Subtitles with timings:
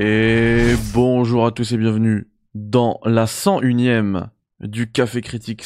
[0.00, 4.28] Et bonjour à tous et bienvenue dans la 101ème
[4.60, 5.64] du Café Critics.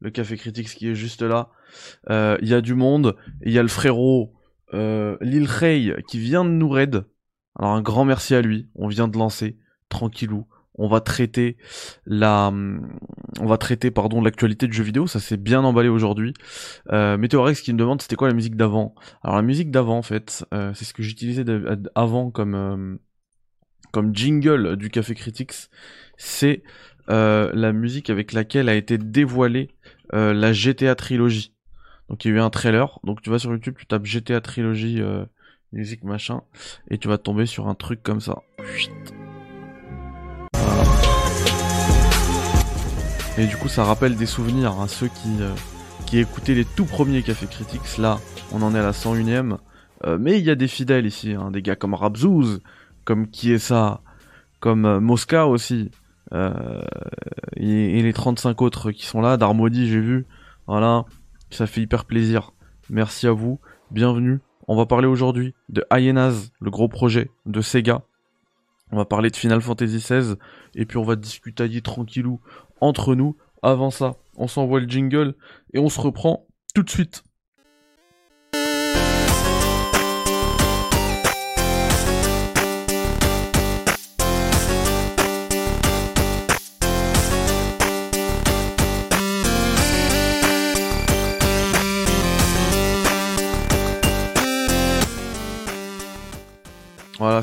[0.00, 1.50] Le Café Critics qui est juste là.
[2.10, 3.16] Euh, Il y a du monde.
[3.44, 4.32] Il y a le frérot
[4.74, 7.04] euh, Lil Rey qui vient de nous raid.
[7.58, 8.68] Alors un grand merci à lui.
[8.74, 9.56] On vient de lancer.
[9.88, 10.46] Tranquillou.
[10.82, 11.58] On va traiter
[12.06, 12.50] la,
[13.40, 15.06] on va traiter pardon l'actualité de jeux vidéo.
[15.06, 16.32] Ça s'est bien emballé aujourd'hui.
[16.90, 18.94] Euh, Meteorex qui me demande c'était quoi la musique d'avant.
[19.22, 22.96] Alors la musique d'avant en fait, euh, c'est ce que j'utilisais d'av- avant comme euh,
[23.90, 25.70] comme jingle du Café Critics,
[26.16, 26.62] c'est
[27.08, 29.70] euh, la musique avec laquelle a été dévoilée
[30.14, 31.52] euh, la GTA Trilogy.
[32.08, 34.40] Donc il y a eu un trailer, donc tu vas sur YouTube, tu tapes GTA
[34.40, 35.24] Trilogy euh,
[35.72, 36.42] musique machin,
[36.90, 38.42] et tu vas tomber sur un truc comme ça.
[43.38, 47.46] Et du coup ça rappelle des souvenirs à ceux qui, écoutaient les tout premiers Café
[47.46, 47.98] Critics.
[47.98, 48.18] Là,
[48.52, 49.58] on en est à la 101ème.
[50.06, 52.60] Euh, mais il y a des fidèles ici, hein, des gars comme Rabzouz,
[53.04, 53.26] comme
[53.58, 54.02] ça,
[54.60, 55.90] comme euh, Mosca aussi,
[56.32, 56.82] euh,
[57.56, 60.26] et, les 35 autres qui sont là, Darmody j'ai vu,
[60.66, 61.04] voilà,
[61.50, 62.52] ça fait hyper plaisir.
[62.88, 64.40] Merci à vous, bienvenue.
[64.68, 68.02] On va parler aujourd'hui de Hyenas, le gros projet de Sega.
[68.92, 70.34] On va parler de Final Fantasy XVI,
[70.74, 72.40] et puis on va discuter tranquillou
[72.80, 73.36] entre nous.
[73.62, 75.34] Avant ça, on s'envoie le jingle,
[75.72, 77.24] et on se reprend tout de suite.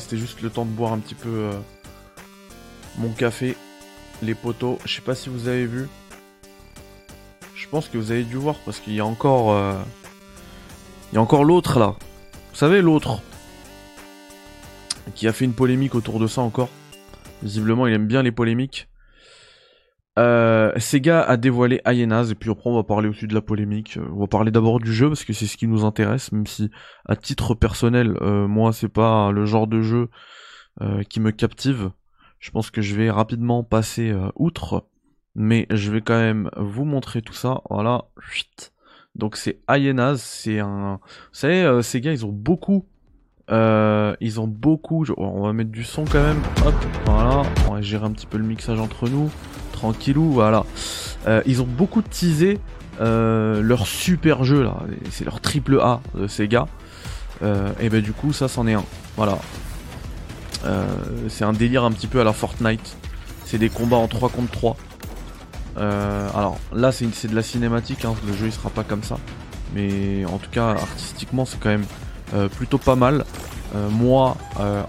[0.07, 1.51] C'était juste le temps de boire un petit peu euh,
[2.97, 3.57] mon café,
[4.21, 4.79] les poteaux.
[4.85, 5.89] Je sais pas si vous avez vu.
[7.53, 9.73] Je pense que vous avez dû voir parce qu'il y a encore, euh,
[11.11, 11.95] il y a encore l'autre là.
[12.51, 13.21] Vous savez l'autre
[15.13, 16.69] qui a fait une polémique autour de ça encore.
[17.43, 18.87] Visiblement, il aime bien les polémiques.
[20.17, 23.97] Euh, Sega a dévoilé Hyenas et puis après on va parler aussi de la polémique.
[23.97, 26.47] Euh, On va parler d'abord du jeu parce que c'est ce qui nous intéresse, même
[26.47, 26.71] si
[27.05, 30.09] à titre personnel, euh, moi c'est pas le genre de jeu
[31.09, 31.89] qui me captive.
[32.37, 34.85] Je pense que je vais rapidement passer outre,
[35.33, 37.61] mais je vais quand même vous montrer tout ça.
[37.71, 38.73] Voilà, Chut.
[39.15, 41.63] donc c'est Hyenas, c'est un, vous savez,
[41.99, 42.85] gars ils ont beaucoup,
[43.49, 45.03] ils ont beaucoup.
[45.17, 46.43] On va mettre du son quand même.
[46.63, 46.75] Hop,
[47.05, 49.31] voilà, on va gérer un petit peu le mixage entre nous,
[49.77, 50.65] tranquillou, voilà.
[51.27, 52.59] Euh, ils ont beaucoup teasé
[52.99, 54.77] euh, leur super jeu là,
[55.11, 56.67] c'est leur triple A de Sega.
[57.43, 58.83] Euh, et ben du coup ça c'en est un.
[59.15, 59.37] Voilà.
[61.29, 62.97] C'est un délire un petit peu à la Fortnite.
[63.45, 64.77] C'est des combats en 3 contre 3.
[65.77, 69.17] Euh, alors là c'est de la cinématique, hein, le jeu il sera pas comme ça.
[69.73, 71.85] Mais en tout cas artistiquement c'est quand même
[72.57, 73.23] plutôt pas mal.
[73.91, 74.35] Moi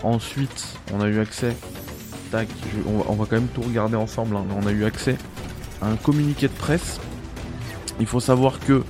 [0.03, 1.55] ensuite on a eu accès.
[2.31, 2.49] Tac,
[2.87, 4.37] on, va, quand même tout regarder ensemble.
[4.37, 5.17] hein, on a eu accès
[5.81, 7.01] à un communiqué de presse.
[8.01, 8.83] Il faut savoir que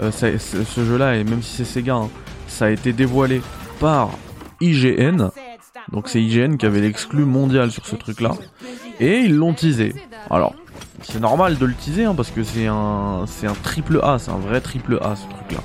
[0.00, 2.10] euh, ce jeu-là, et même si c'est Sega, hein,
[2.48, 3.42] ça a été dévoilé
[3.80, 4.10] par
[4.60, 5.30] IGN.
[5.92, 8.32] Donc c'est IGN qui avait l'exclu mondial sur ce truc-là.
[9.00, 9.94] Et ils l'ont teasé.
[10.30, 10.54] Alors,
[11.02, 13.26] c'est normal de le teaser hein, parce que c'est un,
[13.62, 15.62] triple A, c'est un vrai triple A ce truc-là.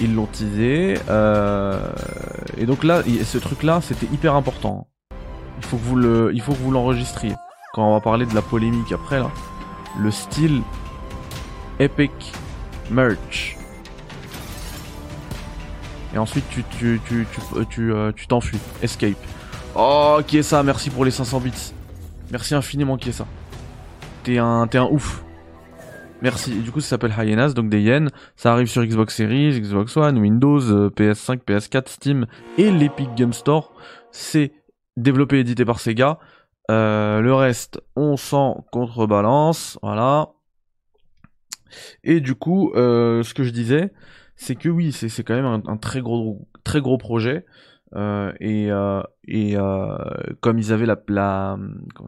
[0.00, 0.98] Ils l'ont teasé.
[1.08, 1.78] euh,
[2.56, 4.88] et donc là, ce truc-là, c'était hyper important.
[5.58, 7.34] Il faut que vous le, il faut que vous l'enregistriez.
[7.74, 9.30] Quand on va parler de la polémique après là,
[10.00, 10.62] le style
[11.78, 12.32] Epic
[12.90, 13.56] Merch.
[16.14, 18.58] Et ensuite tu tu euh, euh, t'enfuis.
[18.82, 19.18] Escape.
[19.74, 20.62] Oh qui est ça?
[20.62, 21.72] Merci pour les 500 bits.
[22.30, 23.26] Merci infiniment qui est ça?
[24.22, 25.22] T'es un ouf.
[26.22, 26.56] Merci.
[26.60, 28.10] Du coup ça s'appelle Hyenas donc des yens.
[28.36, 32.26] Ça arrive sur Xbox Series, Xbox One, Windows, euh, PS5, PS4, Steam
[32.56, 33.72] et l'Epic Game Store.
[34.10, 34.52] C'est
[35.02, 36.18] développé et édité par Sega.
[36.70, 40.32] Euh, le reste, on s'en contrebalance, voilà.
[42.04, 43.92] Et du coup, euh, ce que je disais,
[44.36, 47.44] c'est que oui, c'est quand même un, très gros très gros projet.
[47.96, 49.96] Euh, et euh, et euh,
[50.40, 51.58] comme ils avaient la la,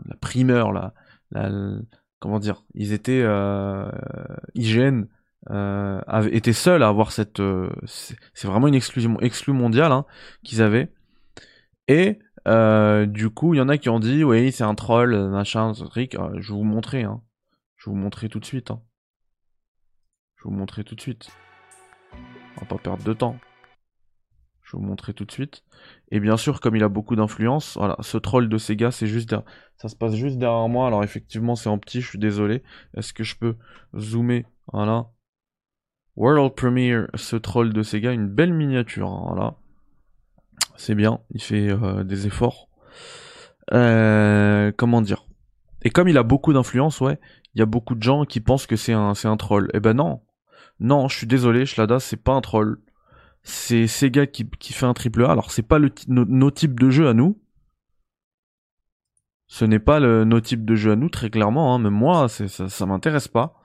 [0.07, 0.93] la primeur, la,
[1.33, 1.51] la,
[2.19, 3.91] comment dire, ils étaient euh,
[4.55, 5.05] IGN
[5.49, 7.43] avait, était seul à avoir cette,
[7.87, 10.05] c'est vraiment une exclusion exclu mondiale hein,
[10.45, 10.93] qu'ils avaient.
[11.89, 15.17] Et euh, du coup, il y en a qui ont dit, oui, c'est un troll,
[15.31, 16.15] machin, ce truc.
[16.15, 17.23] Euh, je vais vous montrer, hein.
[17.77, 18.83] Je vais vous montrer tout de suite, hein.
[20.37, 21.31] Je vais vous montrer tout de suite.
[22.57, 23.37] On va pas perdre de temps.
[24.63, 25.65] Je vais vous montrer tout de suite.
[26.11, 29.29] Et bien sûr, comme il a beaucoup d'influence, voilà, ce troll de Sega, c'est juste
[29.29, 29.47] derrière...
[29.77, 30.87] ça se passe juste derrière moi.
[30.87, 32.63] Alors effectivement, c'est en petit, je suis désolé.
[32.97, 33.57] Est-ce que je peux
[33.99, 34.47] zoomer?
[34.73, 35.11] Voilà.
[36.17, 39.57] World Premiere, ce troll de Sega, une belle miniature, hein, voilà.
[40.81, 42.71] C'est bien, il fait euh, des efforts.
[43.75, 45.27] Euh, comment dire?
[45.83, 47.21] Et comme il a beaucoup d'influence, ouais,
[47.55, 49.69] il y a beaucoup de gens qui pensent que c'est un, troll.
[49.75, 50.23] Eh ben non,
[50.79, 52.81] non, je suis désolé, Shlada, c'est pas un troll.
[53.43, 55.31] C'est Sega qui, qui fait un triple A.
[55.31, 57.39] Alors c'est pas le nos, types de jeux à nous.
[59.49, 61.75] Ce n'est pas le, nos types de jeux à nous, très clairement.
[61.75, 61.79] Hein.
[61.79, 63.61] Même moi, ça, ça m'intéresse pas.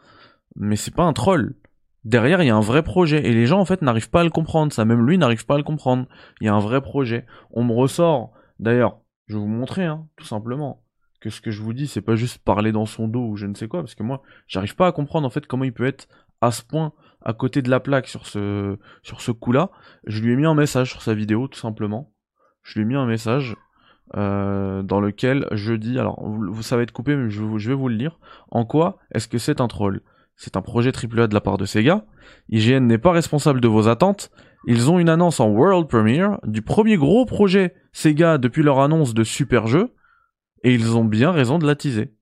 [0.58, 1.56] Mais c'est pas un troll.
[2.06, 3.28] Derrière, il y a un vrai projet.
[3.28, 4.72] Et les gens, en fait, n'arrivent pas à le comprendre.
[4.72, 6.06] Ça, même lui, n'arrive pas à le comprendre.
[6.40, 7.26] Il y a un vrai projet.
[7.52, 8.32] On me ressort.
[8.60, 10.84] D'ailleurs, je vais vous montrer, hein, tout simplement,
[11.20, 13.48] que ce que je vous dis, c'est pas juste parler dans son dos ou je
[13.48, 15.86] ne sais quoi, parce que moi, j'arrive pas à comprendre en fait comment il peut
[15.86, 16.08] être
[16.42, 19.72] à ce point à côté de la plaque sur ce sur ce coup-là.
[20.06, 22.14] Je lui ai mis un message sur sa vidéo, tout simplement.
[22.62, 23.56] Je lui ai mis un message
[24.16, 27.76] euh, dans lequel je dis, alors vous, ça va être coupé, mais je, je vais
[27.76, 28.20] vous le lire.
[28.52, 30.02] En quoi est-ce que c'est un troll?
[30.36, 32.06] C'est un projet AAA de la part de Sega.
[32.50, 34.32] IGN n'est pas responsable de vos attentes.
[34.68, 39.14] Ils ont une annonce en World Premiere du premier gros projet Sega depuis leur annonce
[39.14, 39.94] de super jeu,
[40.64, 42.14] et ils ont bien raison de la teaser.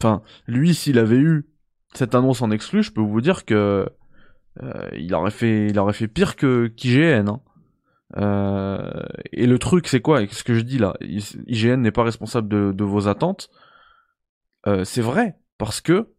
[0.00, 1.48] Enfin, lui, s'il avait eu
[1.94, 3.88] cette annonce en exclu, je peux vous dire que
[4.62, 7.28] euh, il aurait fait, il aurait fait pire que qu'IGN.
[7.28, 7.40] Hein.
[8.16, 9.02] Euh,
[9.32, 10.26] et le truc, c'est quoi?
[10.28, 13.50] Ce que je dis là, IGN n'est pas responsable de, vos attentes.
[14.66, 16.12] Euh, c'est vrai, parce que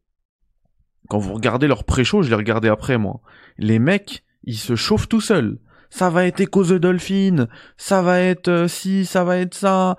[1.09, 3.21] quand vous regardez leur pré-show, je l'ai regardé après moi.
[3.57, 7.47] Les mecs, ils se chauffent tout seuls ça va être Echo the Dolphin,
[7.77, 9.97] ça va être euh, si, ça va être ça.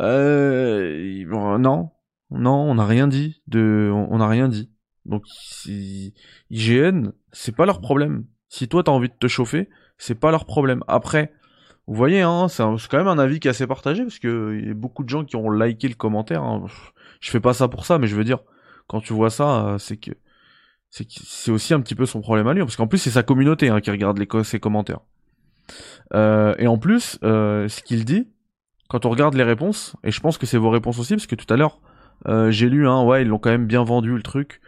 [0.00, 1.24] Euh,
[1.58, 1.90] non,
[2.30, 4.70] non, on n'a rien dit on n'a rien dit.
[5.04, 5.24] Donc
[6.50, 8.24] IGN, c'est pas leur problème.
[8.48, 9.68] Si toi t'as envie de te chauffer,
[9.98, 10.82] c'est pas leur problème.
[10.88, 11.32] Après,
[11.86, 14.70] vous voyez, hein, c'est quand même un avis qui est assez partagé parce que y
[14.70, 16.42] a beaucoup de gens qui ont liké le commentaire.
[16.42, 16.66] Hein.
[17.20, 18.40] Je fais pas ça pour ça, mais je veux dire,
[18.86, 20.12] quand tu vois ça, euh, c'est que
[20.90, 23.68] c'est aussi un petit peu son problème à lui, parce qu'en plus c'est sa communauté
[23.68, 25.00] hein, qui regarde ses commentaires.
[26.14, 28.28] Euh, et en plus, euh, ce qu'il dit,
[28.88, 31.34] quand on regarde les réponses, et je pense que c'est vos réponses aussi, parce que
[31.34, 31.80] tout à l'heure,
[32.28, 34.60] euh, j'ai lu, hein, ouais, ils l'ont quand même bien vendu le truc.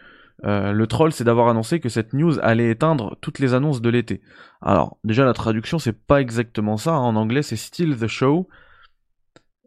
[0.43, 4.21] le troll, c'est d'avoir annoncé que cette news allait éteindre toutes les annonces de l'été.
[4.61, 6.93] Alors, déjà, la traduction, c'est pas exactement ça.
[6.93, 6.99] Hein.
[6.99, 8.47] En anglais, c'est still the show.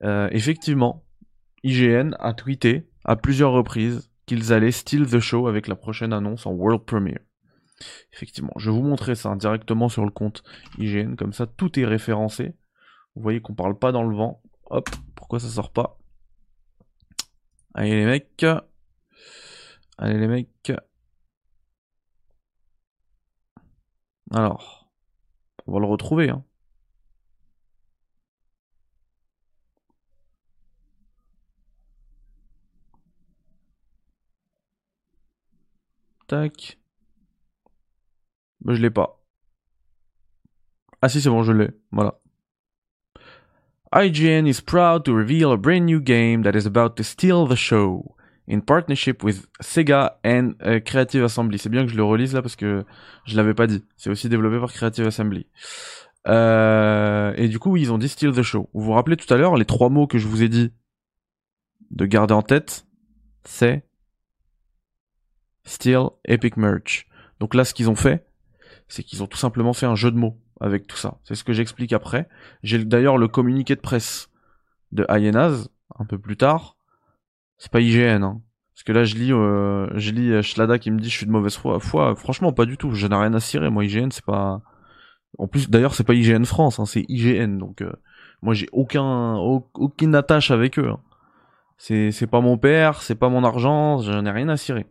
[0.02, 1.04] effectivement,
[1.62, 6.46] IGN a tweeté à plusieurs reprises qu'ils allaient steal the show avec la prochaine annonce
[6.46, 7.20] en world premiere.
[8.12, 10.42] Effectivement, je vais vous montrer ça directement sur le compte
[10.78, 12.54] IGN, comme ça tout est référencé.
[13.14, 14.42] Vous voyez qu'on parle pas dans le vent.
[14.66, 15.98] Hop, pourquoi ça sort pas?
[17.74, 18.46] Allez les mecs.
[19.98, 20.72] Allez les mecs.
[24.30, 24.90] Alors,
[25.66, 26.30] on va le retrouver.
[26.30, 26.44] Hein.
[38.64, 39.20] Mais je l'ai pas.
[41.00, 41.70] Ah si c'est bon, je l'ai.
[41.90, 42.18] Voilà.
[43.94, 47.56] IGN is proud to reveal a brand new game that is about to steal the
[47.56, 48.16] show
[48.48, 51.58] in partnership with Sega and uh, Creative Assembly.
[51.58, 52.84] C'est bien que je le relise là parce que
[53.26, 53.84] je l'avais pas dit.
[53.96, 55.46] C'est aussi développé par Creative Assembly.
[56.28, 58.70] Euh, et du coup, ils ont dit steal the show.
[58.72, 60.72] Vous vous rappelez tout à l'heure les trois mots que je vous ai dit
[61.90, 62.86] de garder en tête,
[63.44, 63.84] c'est
[65.64, 67.06] steal Epic Merch.
[67.40, 68.26] Donc là, ce qu'ils ont fait,
[68.88, 71.18] c'est qu'ils ont tout simplement fait un jeu de mots avec tout ça.
[71.24, 72.28] C'est ce que j'explique après.
[72.62, 74.30] J'ai d'ailleurs le communiqué de presse
[74.92, 75.68] de Hyenas
[75.98, 76.76] un peu plus tard.
[77.58, 78.40] C'est pas IGN, hein.
[78.74, 81.26] Parce que là, je lis, euh, je lis euh, Schlada qui me dit je suis
[81.26, 81.78] de mauvaise foi.
[81.78, 82.92] franchement, pas du tout.
[82.92, 83.70] Je n'ai rien à cirer.
[83.70, 84.60] Moi, IGN, c'est pas.
[85.38, 87.58] En plus, d'ailleurs, c'est pas IGN France, hein, c'est IGN.
[87.58, 87.92] Donc, euh,
[88.42, 90.88] moi, j'ai aucun, aucune attache avec eux.
[90.88, 91.00] Hein.
[91.78, 93.98] C'est, c'est pas mon père, c'est pas mon argent.
[93.98, 94.86] Je n'ai rien à cirer.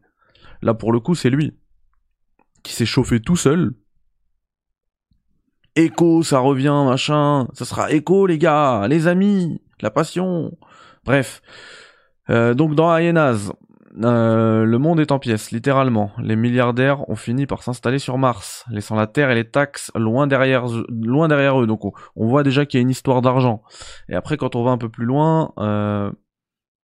[0.61, 1.57] Là, pour le coup, c'est lui
[2.63, 3.73] qui s'est chauffé tout seul
[5.75, 7.47] Echo, ça revient, machin.
[7.53, 10.51] Ça sera Echo, les gars, les amis, la passion.
[11.05, 11.41] Bref.
[12.29, 13.51] Euh, donc dans Hyenas,
[14.03, 16.11] euh, le monde est en pièces, littéralement.
[16.19, 20.27] Les milliardaires ont fini par s'installer sur Mars, laissant la Terre et les taxes loin
[20.27, 21.67] derrière, loin derrière eux.
[21.67, 23.63] Donc on, voit déjà qu'il y a une histoire d'argent.
[24.09, 26.11] Et après, quand on va un peu plus loin, euh,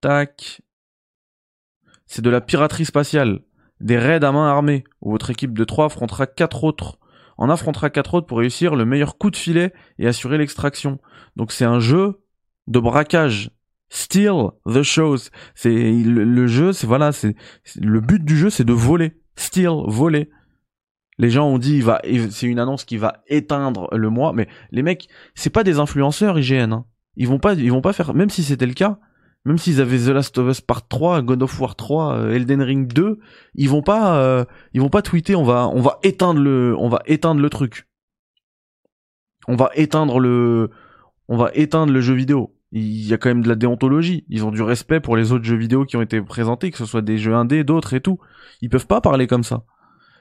[0.01, 0.63] tac,
[2.07, 3.41] c'est de la piraterie spatiale,
[3.81, 6.99] des raids à main armée, où votre équipe de trois affrontera quatre autres
[7.39, 10.99] en affrontera quatre autres pour réussir le meilleur coup de filet et assurer l'extraction.
[11.37, 12.21] Donc c'est un jeu
[12.67, 13.51] de braquage.
[13.91, 15.31] Steal the shows.
[15.55, 17.37] C'est le, jeu, c'est voilà, c'est
[17.81, 19.15] le but du jeu, c'est de voler.
[19.37, 20.29] Steal, voler.
[21.17, 24.47] Les gens ont dit, il va, c'est une annonce qui va éteindre le mois, mais
[24.71, 26.73] les mecs, c'est pas des influenceurs IGN.
[26.73, 26.85] Hein.
[27.17, 28.99] Ils vont pas, ils vont pas faire, même si c'était le cas,
[29.49, 32.61] même s'ils avaient The Last of Us Part 3, God of War 3, euh, Elden
[32.61, 33.19] Ring 2,
[33.55, 35.35] ils vont pas, euh, ils vont pas tweeter.
[35.35, 37.89] On va, on va éteindre le, on va éteindre le truc.
[39.47, 40.69] On va éteindre le,
[41.29, 42.55] On va éteindre le jeu vidéo.
[42.73, 44.27] Il y a quand même de la déontologie.
[44.29, 46.85] Ils ont du respect pour les autres jeux vidéo qui ont été présentés, que ce
[46.85, 48.19] soit des jeux indés, d'autres et tout.
[48.61, 49.65] Ils peuvent pas parler comme ça.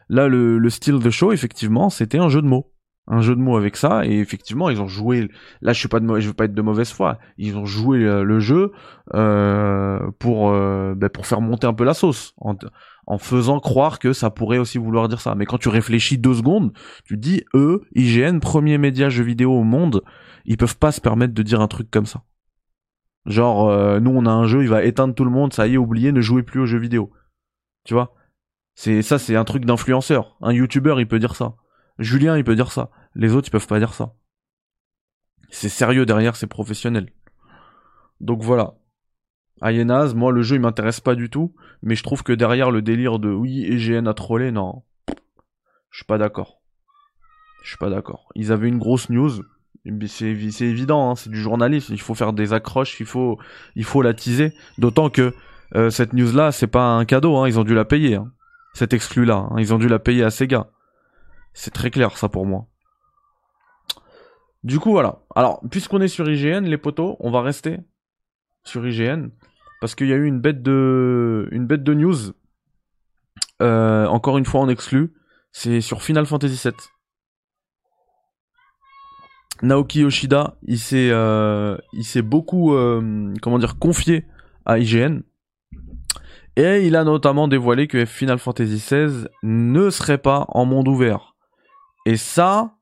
[0.08, 2.72] Là, le, le style de show, effectivement, c'était un jeu de mots.
[3.10, 5.30] Un jeu de mots avec ça, et effectivement, ils ont joué.
[5.62, 7.20] Là, je suis pas de, je veux pas être de mauvaise foi.
[7.38, 8.74] Ils ont joué le, jeu
[9.14, 14.12] euh, pour euh, ben, pour faire monter un peu la sauce, en, faisant croire que
[14.12, 15.36] ça pourrait aussi vouloir dire ça.
[15.36, 16.74] Mais quand tu réfléchis deux secondes,
[17.06, 20.02] tu dis eux, IGN, premier média jeu vidéo au monde,
[20.44, 22.24] ils peuvent pas se permettre de dire un truc comme ça.
[23.26, 25.76] Genre, euh, nous on a un jeu, il va éteindre tout le monde, ça y
[25.76, 27.12] est, oubliez, ne jouez plus aux jeux vidéo.
[27.86, 28.14] Tu vois?
[28.76, 30.38] C'est ça, c'est un truc d'influenceur.
[30.42, 31.56] Un youtubeur, il peut dire ça.
[32.00, 32.90] Julien, il peut dire ça.
[33.16, 34.14] Les autres, ils peuvent pas dire ça.
[35.50, 37.10] C'est sérieux derrière, c'est professionnel.
[38.20, 38.76] Donc voilà.
[39.62, 42.82] Ayenaz, moi le jeu il m'intéresse pas du tout, mais je trouve que derrière le
[42.82, 44.84] délire de oui, EGN a trollé, non.
[45.90, 46.62] Je suis pas d'accord.
[47.64, 48.30] Je suis pas d'accord.
[48.36, 49.32] Ils avaient une grosse news,
[50.08, 50.26] c'est
[50.66, 53.40] évident, hein, c'est du journalisme, il faut faire des accroches, il faut,
[54.02, 54.54] la teaser.
[54.78, 55.34] D'autant que
[55.76, 58.16] euh, cette news-là, c'est pas un cadeau, hein, ils ont dû la payer.
[58.16, 58.32] Hein.
[58.74, 60.68] Cette exclu-là, hein, ils ont dû la payer à Sega.
[61.58, 62.68] C'est très clair ça pour moi.
[64.64, 65.24] Du coup voilà.
[65.36, 67.80] Alors, puisqu'on est sur IGN, les potos, on va rester
[68.64, 69.30] sur IGN
[69.82, 71.50] parce qu'il y a eu une bête de,
[71.96, 72.34] news.
[73.64, 75.14] Euh, encore une fois en exclu,
[75.52, 76.74] c'est sur Final Fantasy VII.
[79.64, 81.76] Naoki Yoshida, il s'est, euh,
[82.24, 84.28] beaucoup, euh, comment dire, confié
[84.68, 85.22] à IGN.
[86.56, 91.27] Et il a notamment dévoilé que Final Fantasy XVI ne serait pas en monde ouvert.
[92.08, 92.78] Et ça,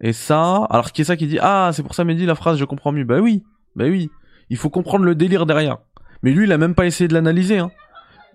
[0.00, 2.56] et ça, alors qui est ça qui dit ah c'est pour ça dit la phrase
[2.56, 3.02] je comprends mieux.
[3.02, 3.42] Bah oui,
[3.74, 4.10] bah oui,
[4.48, 5.78] il faut comprendre le délire derrière.
[6.22, 7.58] Mais lui il a même pas essayé de l'analyser.
[7.58, 7.72] Hein.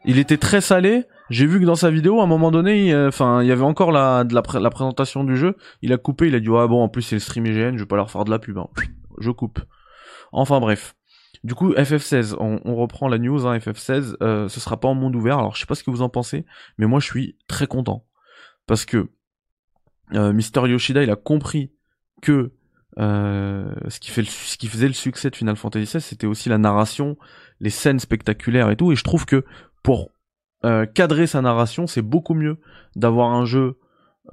[0.03, 3.41] Il était très salé j'ai vu que dans sa vidéo, à un moment donné, enfin,
[3.41, 5.55] il, y avait encore la, présentation du jeu.
[5.81, 7.83] Il a coupé, il a dit ah bon, en plus c'est le stream IGN, je
[7.83, 8.57] vais pas leur faire de la pub.
[8.57, 8.67] Hein.
[9.17, 9.61] Je coupe.
[10.33, 10.93] Enfin bref.
[11.45, 15.15] Du coup, FF16, on, reprend la news, hein, FF16, euh, ce sera pas en monde
[15.15, 15.39] ouvert.
[15.39, 16.45] Alors je sais pas ce que vous en pensez,
[16.77, 18.05] mais moi je suis très content
[18.67, 19.09] parce que
[20.13, 21.71] euh, Mister Yoshida, il a compris
[22.21, 22.51] que
[22.99, 26.49] euh, ce qui fait ce qui faisait le succès de Final Fantasy XVI, c'était aussi
[26.49, 27.17] la narration,
[27.59, 28.91] les scènes spectaculaires et tout.
[28.91, 29.45] Et je trouve que
[29.83, 30.11] pour
[30.65, 32.59] euh, cadrer sa narration, c'est beaucoup mieux
[32.95, 33.79] d'avoir un jeu.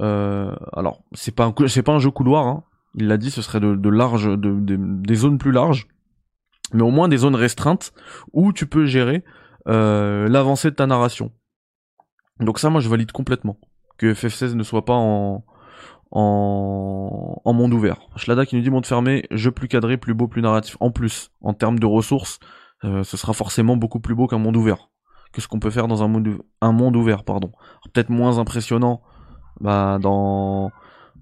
[0.01, 2.47] Euh, alors, c'est pas un, c'est pas un jeu couloir.
[2.47, 2.65] Hein.
[2.95, 5.89] Il l'a dit, ce serait de, de large, de, des zones plus larges,
[6.73, 7.93] mais au moins des zones restreintes
[8.33, 9.25] où tu peux gérer
[9.69, 11.33] euh, l'avancée de ta narration.
[12.41, 13.59] Donc ça, moi, je valide complètement
[13.97, 15.45] que FF16 ne soit pas en
[16.11, 18.09] en, monde ouvert.
[18.17, 20.77] Shlada qui nous dit monde fermé, jeu plus cadré, plus beau, plus narratif.
[20.81, 22.39] En plus, en termes de ressources,
[22.83, 24.89] ce sera forcément beaucoup plus beau qu'un monde ouvert
[25.33, 27.53] que ce qu'on peut faire dans un monde, ouvert, pardon.
[27.93, 29.03] Peut-être moins impressionnant
[29.61, 30.73] bah, dans,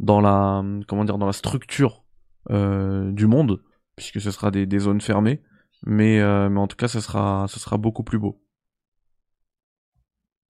[0.00, 2.04] la, structure
[2.50, 3.62] euh, du monde,
[3.96, 5.42] puisque ce sera des, zones fermées,
[5.84, 8.42] mais, euh, mais en tout cas, ce ce sera beaucoup plus beau.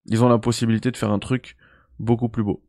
[0.05, 1.57] Ils ont la possibilité de faire un truc
[1.97, 2.63] beaucoup plus beau.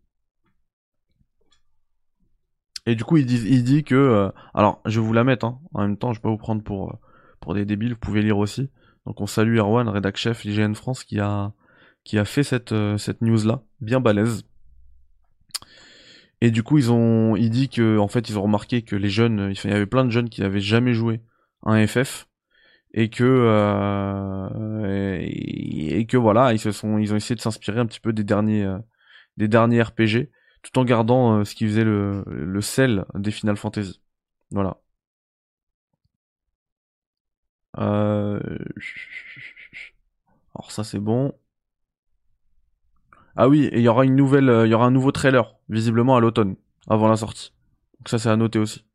[2.86, 5.44] Et du coup, il dit, il dit que, euh, alors, je vais vous la mettre,
[5.46, 5.58] hein.
[5.74, 6.98] en même temps, je vais pas vous prendre pour,
[7.40, 8.70] pour des débiles, vous pouvez lire aussi.
[9.06, 11.52] Donc on salue Erwan, rédac chef IGN France, qui a,
[12.24, 14.44] fait cette, euh, cette news-là, bien balèze.
[16.40, 19.08] Et du coup, ils ont, il dit que, en fait, ils ont remarqué que les
[19.08, 21.20] jeunes, il y avait plein de jeunes qui n'avaient jamais joué
[21.62, 22.28] un FF,
[22.92, 27.86] et que, euh, et, que voilà, ils se sont, ils ont essayé de s'inspirer un
[27.86, 28.78] petit peu des derniers, euh,
[29.36, 30.30] des derniers RPG,
[30.73, 34.00] tout en gardant ce qui faisait le, le sel des Final Fantasy.
[34.50, 34.78] Voilà.
[37.78, 38.40] Euh...
[40.54, 41.32] Alors ça c'est bon.
[43.37, 45.56] Ah oui, et il y aura une nouvelle, euh, il y aura un nouveau trailer,
[45.68, 46.56] visiblement à l'automne,
[46.88, 47.52] avant la sortie.
[47.99, 48.87] Donc ça c'est à noter aussi.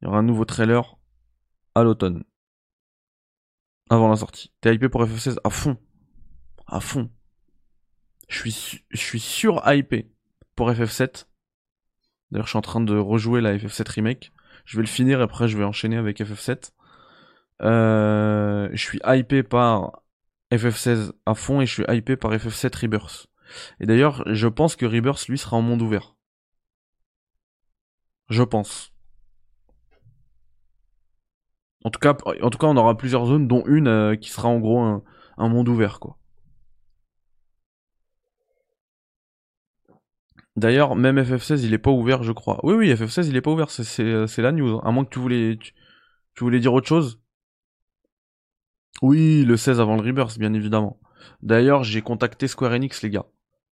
[0.00, 0.96] Il y aura un nouveau trailer
[1.74, 2.24] à l'automne.
[3.90, 4.52] Avant la sortie.
[4.60, 5.76] T'es hypé pour FF16 à fond.
[6.66, 7.10] À fond.
[8.28, 10.10] Je suis, je suis sur hypé
[10.58, 11.26] pour FF7.
[12.32, 14.32] D'ailleurs, je suis en train de rejouer la FF7 Remake.
[14.64, 16.72] Je vais le finir après je vais enchaîner avec FF7.
[17.62, 20.02] Euh, je suis hypé par
[20.50, 23.28] FF16 à fond et je suis hypé par FF7 Rebirth.
[23.78, 26.16] Et d'ailleurs, je pense que Rebirth, lui, sera en monde ouvert.
[28.28, 28.92] Je pense.
[31.84, 34.48] En tout cas, en tout cas, on aura plusieurs zones, dont une euh, qui sera
[34.48, 36.17] en gros un, monde ouvert, quoi.
[40.58, 42.58] D'ailleurs, même FF16, il est pas ouvert, je crois.
[42.64, 44.74] Oui, oui, FF16, il est pas ouvert, c'est la news.
[44.76, 44.82] Hein.
[44.84, 45.56] À moins que tu voulais,
[46.34, 47.20] tu voulais dire autre chose.
[49.00, 50.98] Oui, le 16 avant le Rebirth, bien évidemment.
[51.42, 53.26] D'ailleurs, j'ai contacté Square Enix, les gars,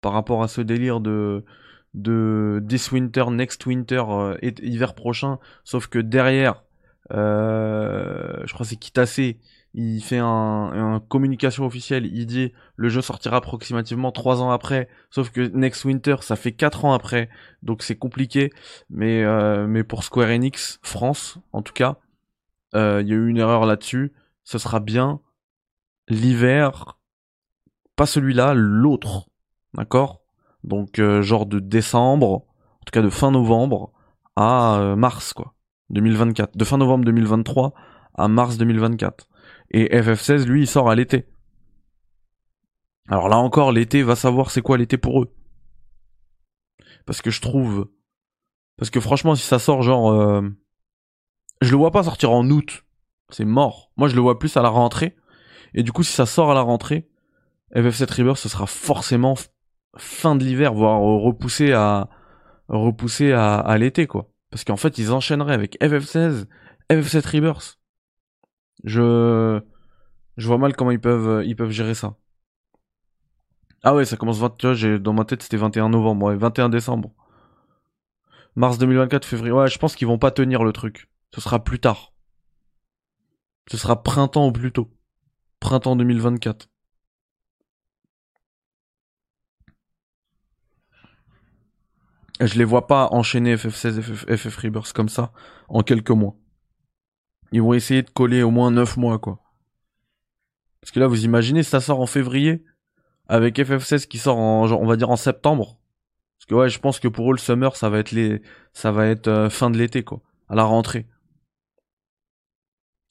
[0.03, 1.47] par rapport à ce délire de,
[1.95, 5.38] de This Winter, Next Winter, euh, hiver prochain.
[5.64, 6.64] Sauf que derrière,
[7.12, 9.37] euh, je crois c'est Kitase,
[9.75, 15.31] il fait un, communication officielle, il dit le jeu sortira approximativement 3 ans après, sauf
[15.31, 17.28] que Next Winter ça fait 4 ans après,
[17.62, 18.52] donc c'est compliqué,
[18.88, 21.97] mais, euh, pour Square Enix, France en tout cas,
[22.76, 24.12] euh, il y a eu une erreur là-dessus,
[24.45, 25.21] ce sera bien
[26.09, 26.99] l'hiver,
[27.97, 29.28] pas celui-là, l'autre,
[29.75, 30.23] d'accord?
[30.62, 32.47] Donc euh, genre de décembre,
[32.81, 33.93] en tout cas de fin novembre
[34.37, 35.54] à mars quoi,
[35.90, 37.75] 2024, de fin novembre 2023
[38.14, 39.28] à mars 2024.
[39.76, 41.26] Et FF16, lui, il sort à l'été.
[43.09, 45.35] Alors là encore, l'été va savoir c'est quoi l'été pour eux.
[47.07, 47.90] Parce que je trouve...
[48.76, 50.12] Parce que franchement, si ça sort genre...
[50.12, 50.49] Euh,
[51.61, 52.85] je le vois pas sortir en août.
[53.31, 53.90] C'est mort.
[53.97, 55.16] Moi, je le vois plus à la rentrée.
[55.75, 57.09] Et du coup, si ça sort à la rentrée,
[57.75, 59.35] FF7 Rebirth, ce sera forcément
[59.97, 62.09] fin de l'hiver, voire repoussé à
[62.69, 64.31] repoussé à, à l'été, quoi.
[64.50, 66.47] Parce qu'en fait, ils enchaîneraient avec FF16,
[66.90, 67.81] FF7 Rebirth.
[68.85, 69.61] Je
[70.37, 72.17] je vois mal comment ils peuvent ils peuvent gérer ça.
[73.85, 76.69] Ah ouais, ça commence 20, tu vois, dans ma tête c'était 21 novembre, ouais, 21
[76.71, 77.12] décembre.
[78.57, 79.53] Mars 2024, février.
[79.53, 81.09] Ouais, je pense qu'ils vont pas tenir le truc.
[81.35, 82.12] Ce sera plus tard.
[83.71, 84.91] Ce sera printemps ou plus tôt.
[85.61, 86.69] Printemps 2024.
[92.41, 95.33] Je les vois pas enchaîner FF16 FF, FF Rebirth comme ça
[95.69, 96.37] en quelques mois.
[97.54, 99.38] Ils vont essayer de coller au moins 9 mois, quoi.
[100.80, 102.64] Parce que là, vous imaginez, ça sort en février,
[103.28, 105.78] avec FF16 qui sort en, on va dire en septembre.
[106.37, 108.42] Parce que ouais, je pense que pour eux, le summer, ça va être les,
[108.73, 110.20] ça va être euh, fin de l'été, quoi.
[110.49, 111.06] À la rentrée.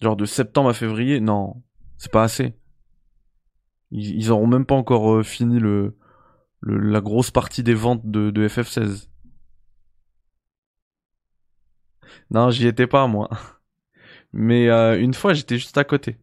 [0.01, 1.63] Genre de septembre à février, non,
[1.95, 2.53] c'est pas assez.
[3.91, 5.95] Ils, ils auront même pas encore euh, fini le,
[6.63, 9.07] la grosse partie des ventes de, de FF16.
[12.29, 13.29] Non, j'y étais pas, moi.
[14.33, 16.17] Mais euh, une fois, j'étais juste à côté.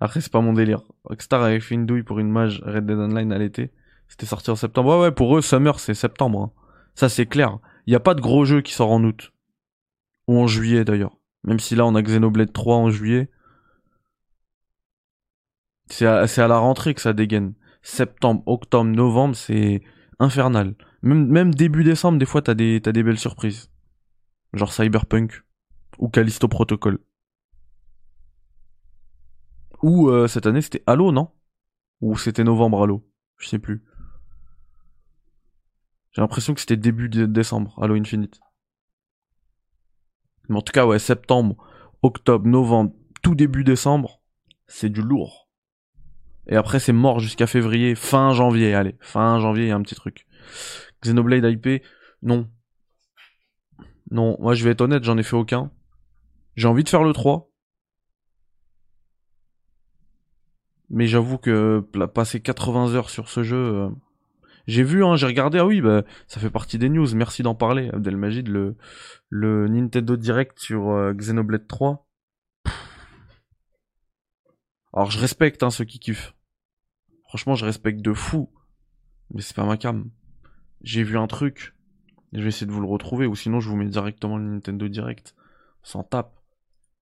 [0.00, 0.82] Après, c'est pas mon délire.
[1.04, 3.72] Rockstar avait fait une douille pour une mage Red Dead Online à l'été.
[4.06, 4.96] C'était sorti en septembre.
[4.96, 6.40] Ouais, ouais, pour eux, Summer, c'est septembre.
[6.40, 6.52] Hein.
[6.94, 7.58] Ça, c'est clair.
[7.86, 9.32] Il n'y a pas de gros jeu qui sort en août.
[10.28, 11.18] Ou en juillet, d'ailleurs.
[11.42, 13.30] Même si là, on a Xenoblade 3 en juillet.
[15.86, 17.54] C'est à, la rentrée que ça dégaine.
[17.82, 19.82] Septembre, octobre, novembre, c'est
[20.20, 20.74] infernal.
[21.02, 23.70] Même, début décembre, des fois, t'as des belles surprises.
[24.52, 25.42] Genre Cyberpunk
[25.98, 26.98] ou Callisto Protocol.
[29.82, 31.30] Ou euh, cette année c'était Halo, non?
[32.00, 33.06] Ou c'était novembre Halo
[33.36, 33.84] Je sais plus.
[36.12, 38.40] J'ai l'impression que c'était début décembre, Halo Infinite.
[40.48, 41.56] Mais en tout cas, ouais, septembre,
[42.02, 44.20] octobre, novembre, tout début décembre,
[44.66, 45.48] c'est du lourd.
[46.46, 49.82] Et après, c'est mort jusqu'à février, fin janvier, allez, fin janvier, il y a un
[49.82, 50.26] petit truc.
[51.02, 51.82] Xenoblade IP,
[52.22, 52.48] non.
[54.10, 55.70] Non, moi je vais être honnête, j'en ai fait aucun.
[56.58, 57.52] J'ai envie de faire le 3.
[60.90, 61.78] Mais j'avoue que
[62.12, 63.56] passer 80 heures sur ce jeu...
[63.56, 63.90] Euh,
[64.66, 67.54] j'ai vu, hein, j'ai regardé, ah oui, bah, ça fait partie des news, merci d'en
[67.54, 68.76] parler, Abdelmajid, le,
[69.28, 72.08] le Nintendo Direct sur euh, Xenoblade 3.
[74.92, 76.34] Alors je respecte hein, ceux qui kiffent.
[77.28, 78.50] Franchement, je respecte de fou.
[79.30, 80.10] Mais c'est pas ma cam.
[80.82, 81.76] J'ai vu un truc.
[82.32, 84.88] Je vais essayer de vous le retrouver, ou sinon je vous mets directement le Nintendo
[84.88, 85.36] Direct.
[85.84, 86.37] Sans tape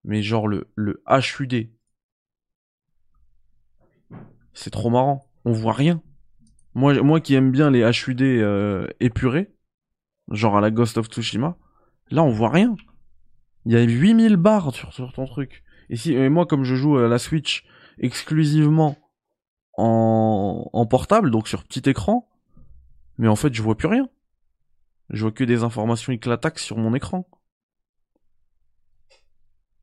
[0.07, 1.69] mais genre le, le HUD.
[4.55, 5.27] C'est trop marrant.
[5.45, 6.01] On voit rien.
[6.75, 9.53] Moi, moi qui aime bien les HUD euh, épurés,
[10.31, 11.59] genre à la Ghost of Tsushima,
[12.11, 12.75] là on voit rien.
[13.66, 15.64] Il y a 8000 barres sur, sur ton truc.
[15.90, 17.64] Et, si, moi, comme je joue à la Switch
[17.99, 18.97] exclusivement
[19.77, 22.29] en, en portable, donc sur petit écran,
[23.19, 24.09] mais en fait je vois plus rien.
[25.11, 27.29] Je vois que des informations éclataxes sur mon écran.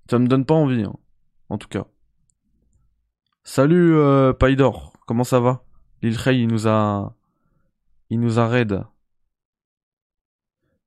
[0.09, 0.95] Ça me donne pas envie, hein,
[1.49, 1.85] en tout cas.
[3.43, 5.63] Salut euh, Paidor, comment ça va?
[6.01, 7.15] Lil il nous a...
[8.09, 8.83] Il nous a raid.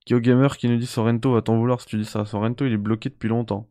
[0.09, 2.24] Gamer qui nous dit Sorrento va t'en vouloir si tu dis ça.
[2.24, 3.68] Sorrento il est bloqué depuis longtemps.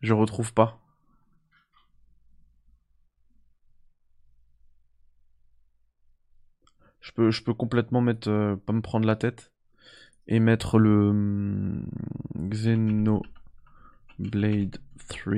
[0.00, 0.78] Je retrouve pas.
[7.00, 9.52] Je peux, je peux complètement mettre, euh, pas me prendre la tête
[10.28, 11.86] et mettre le hum,
[12.36, 13.26] Xenoblade
[15.08, 15.34] 3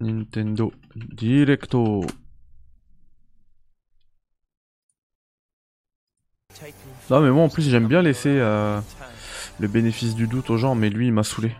[0.00, 2.04] Nintendo Directo.
[7.10, 8.80] Non mais moi en plus j'aime bien laisser euh,
[9.58, 11.52] le bénéfice du doute aux gens mais lui il m'a saoulé.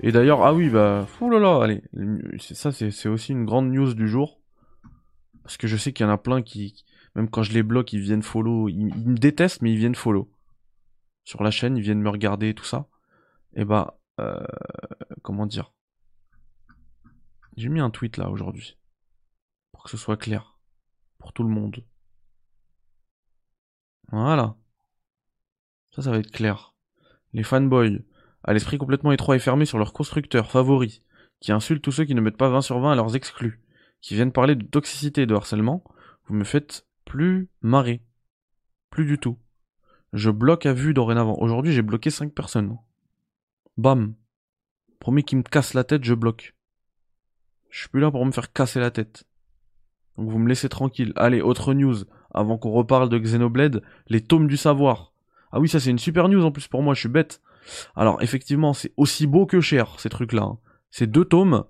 [0.00, 1.82] Et d'ailleurs, ah oui, bah, là allez,
[2.38, 4.40] ça c'est aussi une grande news du jour.
[5.42, 7.92] Parce que je sais qu'il y en a plein qui, même quand je les bloque,
[7.92, 10.30] ils viennent follow, ils, me détestent, mais ils viennent follow.
[11.24, 12.88] Sur la chaîne, ils viennent me regarder, tout ça.
[13.54, 14.44] Et bah, euh,
[15.22, 15.72] comment dire?
[17.56, 18.78] J'ai mis un tweet là aujourd'hui.
[19.72, 20.58] Pour que ce soit clair.
[21.18, 21.84] Pour tout le monde.
[24.10, 24.56] Voilà.
[25.92, 26.74] Ça, ça va être clair.
[27.32, 28.04] Les fanboys,
[28.42, 31.02] à l'esprit complètement étroit et fermé sur leurs constructeurs favoris,
[31.40, 33.62] qui insultent tous ceux qui ne mettent pas 20 sur 20 à leurs exclus,
[34.00, 35.84] qui viennent parler de toxicité et de harcèlement,
[36.26, 38.02] vous me faites plus marrer.
[38.90, 39.38] Plus du tout.
[40.12, 41.36] Je bloque à vue dorénavant.
[41.40, 42.76] Aujourd'hui, j'ai bloqué 5 personnes.
[43.76, 44.14] Bam.
[45.00, 46.54] Premier qui me casse la tête, je bloque.
[47.70, 49.24] Je suis plus là pour me faire casser la tête.
[50.16, 51.12] Donc vous me laissez tranquille.
[51.16, 51.96] Allez, autre news.
[52.32, 55.12] Avant qu'on reparle de Xenoblade, les tomes du savoir.
[55.50, 57.40] Ah oui, ça c'est une super news en plus pour moi, je suis bête.
[57.96, 60.42] Alors effectivement, c'est aussi beau que cher ces trucs-là.
[60.42, 60.58] Hein.
[60.90, 61.64] C'est deux tomes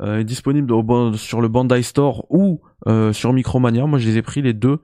[0.00, 0.72] euh, disponibles
[1.18, 3.86] sur le Bandai Store ou euh, sur Micromania.
[3.86, 4.78] Moi, je les ai pris les deux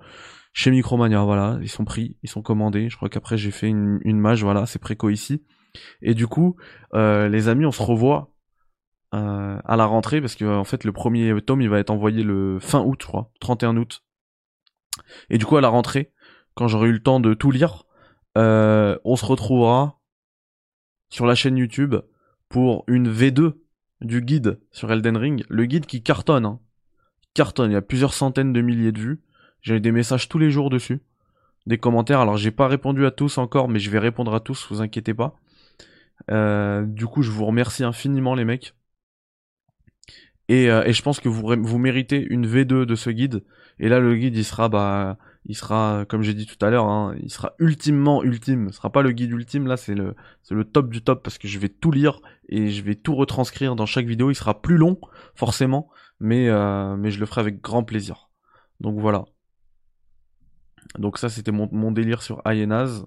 [0.53, 1.23] chez Micromania.
[1.23, 2.89] Voilà, ils sont pris, ils sont commandés.
[2.91, 4.43] Je crois qu'après j'ai fait une, une mage.
[4.43, 5.43] Voilà, c'est préco ici.
[6.03, 6.57] Et du coup,
[6.95, 8.35] euh, les amis, on se revoit
[9.11, 12.59] à la rentrée parce que en fait le premier tome il va être envoyé le
[12.61, 14.05] fin août, je crois, 31 août.
[15.31, 16.13] Et du coup à la rentrée,
[16.53, 17.85] quand j'aurai eu le temps de tout lire,
[18.37, 19.99] on se retrouvera
[21.09, 21.97] sur la chaîne YouTube
[22.51, 23.55] pour une V2
[24.01, 26.47] du guide sur Elden Ring, le guide qui cartonne.
[26.47, 26.61] Hein.
[27.35, 29.21] Cartonne, il y a plusieurs centaines de milliers de vues.
[29.63, 31.01] J'ai des messages tous les jours dessus,
[31.67, 32.21] des commentaires.
[32.21, 35.15] Alors j'ai pas répondu à tous encore, mais je vais répondre à tous, vous inquiétez
[35.15, 35.37] pas.
[36.31, 38.75] Euh, du coup, je vous remercie infiniment les mecs.
[40.49, 43.45] Et, euh, je pense que vous, vous méritez une V2 de ce guide.
[43.79, 46.87] Et là, le guide, il sera, bah, il sera, comme j'ai dit tout à l'heure,
[46.87, 48.69] hein, il sera ultimement ultime.
[48.71, 50.15] Ce sera pas le guide ultime, là, c'est le,
[50.51, 53.75] le top du top parce que je vais tout lire et je vais tout retranscrire
[53.75, 54.31] dans chaque vidéo.
[54.31, 55.01] Il sera plus long,
[55.35, 55.89] forcément,
[56.21, 58.29] mais, euh, mais je le ferai avec grand plaisir.
[58.81, 59.25] Donc voilà.
[60.99, 63.05] Donc ça, c'était mon, délire sur Hyenas.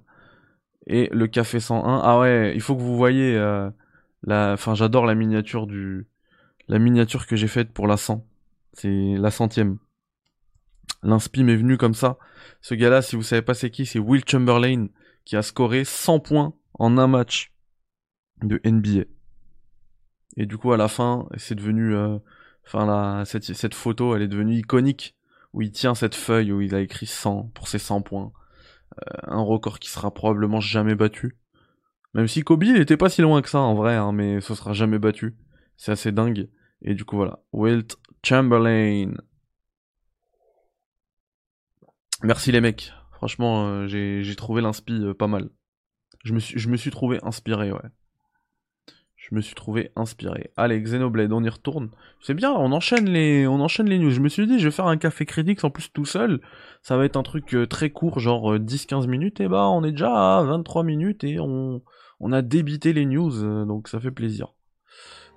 [0.88, 2.02] Et le café 101.
[2.04, 3.70] Ah ouais, il faut que vous voyez euh.
[4.28, 6.08] Enfin, j'adore la miniature du.
[6.68, 8.26] La miniature que j'ai faite pour la 100.
[8.74, 9.78] C'est la centième.
[11.04, 12.18] L'inspi m'est venu comme ça.
[12.62, 14.88] Ce gars-là, si vous savez pas c'est qui, c'est Will Chamberlain
[15.26, 17.54] qui a scoré 100 points en un match
[18.44, 19.06] de NBA.
[20.38, 21.94] Et du coup, à la fin, c'est devenu.
[21.96, 22.18] Euh,
[22.66, 25.16] enfin, la, cette, photo, elle est devenue iconique.
[25.54, 28.32] Où il tient cette feuille où il a écrit 100 pour ses 100 points.
[29.00, 31.38] Euh, un record qui sera probablement jamais battu.
[32.14, 34.56] Même si Kobe il était pas si loin que ça en vrai, hein, mais ce
[34.56, 35.36] sera jamais battu.
[35.76, 36.48] C'est assez dingue.
[36.82, 39.12] Et du coup voilà, Wilt Chamberlain.
[42.24, 42.94] Merci les mecs.
[43.14, 45.50] Franchement, euh, j'ai trouvé l'inspi euh, pas mal.
[46.24, 47.90] Je me, suis, je me suis trouvé inspiré, ouais.
[49.16, 50.52] Je me suis trouvé inspiré.
[50.58, 51.92] Allez, Xenoblade, on y retourne.
[52.22, 54.10] C'est bien, on enchaîne les, on enchaîne les news.
[54.10, 56.42] Je me suis dit, je vais faire un café critique en plus tout seul.
[56.82, 59.40] Ça va être un truc euh, très court, genre 10-15 euh, minutes.
[59.40, 61.84] Et bah, on est déjà à 23 minutes et on,
[62.20, 63.66] on a débité les news.
[63.66, 64.56] Donc ça fait plaisir.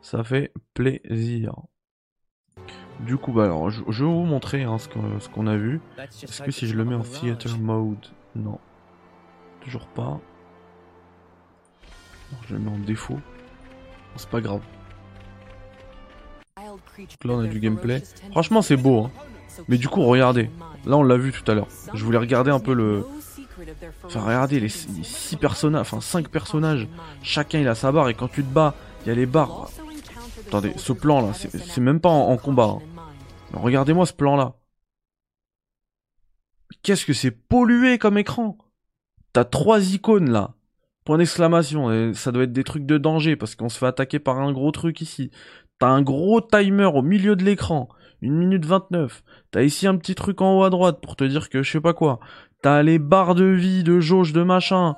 [0.00, 1.54] Ça fait plaisir.
[3.00, 4.88] Du coup, bah alors, je, vais vous montrer hein, ce
[5.28, 5.80] qu'on a vu.
[5.98, 8.58] Est-ce que si je le mets en theater mode, non,
[9.60, 10.20] toujours pas.
[12.46, 13.18] je le mets en défaut
[14.16, 14.60] c'est pas grave.
[17.24, 18.02] là on a du gameplay.
[18.30, 19.04] Franchement c'est beau.
[19.04, 19.10] Hein.
[19.68, 20.50] Mais du coup regardez.
[20.86, 21.68] Là on l'a vu tout à l'heure.
[21.92, 23.06] Je voulais regarder un peu le...
[24.04, 26.86] Enfin regardez les 6 personnages, enfin 5 personnages.
[27.22, 29.70] Chacun il a sa barre et quand tu te bats, il y a les barres.
[30.46, 32.76] Attendez, ce plan là, c'est même pas en, combat.
[32.78, 33.02] Hein.
[33.52, 34.54] Regardez-moi ce plan là.
[36.82, 38.58] Qu'est-ce que c'est pollué comme écran?
[39.32, 40.54] T'as trois icônes là.
[41.04, 44.38] Point d'exclamation, ça doit être des trucs de danger parce qu'on se fait attaquer par
[44.38, 45.30] un gros truc ici.
[45.78, 47.88] T'as un gros timer au milieu de l'écran,
[48.22, 49.22] une minute 29.
[49.50, 51.80] T'as ici un petit truc en haut à droite pour te dire que je sais
[51.80, 52.20] pas quoi.
[52.62, 54.96] T'as les barres de vie, de jauge, de machin.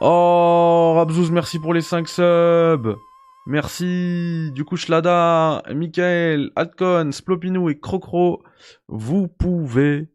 [0.00, 2.96] Oh, Rabzouz, merci pour les 5 subs.
[3.46, 4.50] Merci.
[4.54, 8.42] Du coup, Shlada, Michael, Adcon, Splopinou et Crocro,
[8.88, 10.08] vous pouvez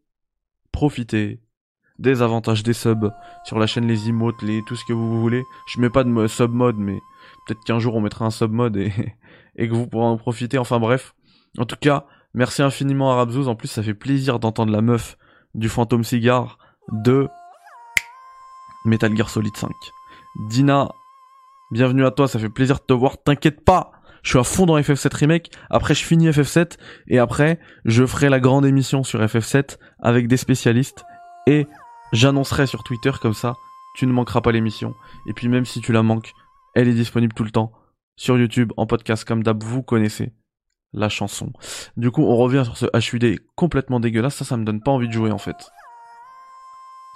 [0.72, 1.40] profiter
[1.98, 3.12] des avantages des subs
[3.44, 5.44] sur la chaîne, les emotes, les tout ce que vous voulez.
[5.68, 6.98] Je mets pas de sub mode, mais
[7.46, 8.92] peut-être qu'un jour on mettra un sub mode et,
[9.56, 10.58] et que vous pourrez en profiter.
[10.58, 11.14] Enfin bref.
[11.58, 13.48] En tout cas, merci infiniment à Rabzouz.
[13.48, 15.16] En plus, ça fait plaisir d'entendre la meuf
[15.54, 16.58] du fantôme cigare
[16.92, 17.28] de
[18.84, 19.70] Metal Gear Solid 5.
[20.48, 20.88] Dina,
[21.70, 23.22] bienvenue à toi, ça fait plaisir de te voir.
[23.22, 25.50] T'inquiète pas, je suis à fond dans FF7 Remake.
[25.70, 26.76] Après, je finis FF7
[27.08, 31.04] et après, je ferai la grande émission sur FF7 avec des spécialistes
[31.46, 31.66] et
[32.12, 33.54] J'annoncerai sur Twitter comme ça,
[33.94, 34.94] tu ne manqueras pas l'émission.
[35.28, 36.32] Et puis même si tu la manques,
[36.74, 37.72] elle est disponible tout le temps
[38.16, 40.32] sur YouTube, en podcast comme d'hab, vous connaissez
[40.92, 41.52] la chanson.
[41.96, 44.34] Du coup, on revient sur ce HUD complètement dégueulasse.
[44.34, 45.56] Ça, ça me donne pas envie de jouer en fait.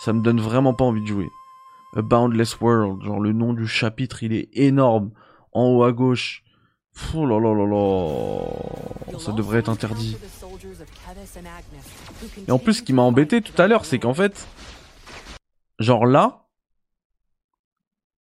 [0.05, 1.27] Ça me donne vraiment pas envie de jouer.
[1.97, 5.13] A Boundless World, genre le nom du chapitre, il est énorme.
[5.53, 6.43] En haut à gauche.
[7.15, 9.19] Oh là là là là.
[9.19, 10.17] Ça devrait être interdit.
[12.47, 14.49] Et en plus, ce qui m'a embêté tout à l'heure, c'est qu'en fait,
[15.79, 16.45] genre là,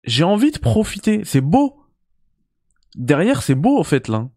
[0.05, 1.25] j'ai envie de profiter.
[1.25, 1.81] C'est beau.
[2.94, 4.29] Derrière, c'est beau, en fait, là.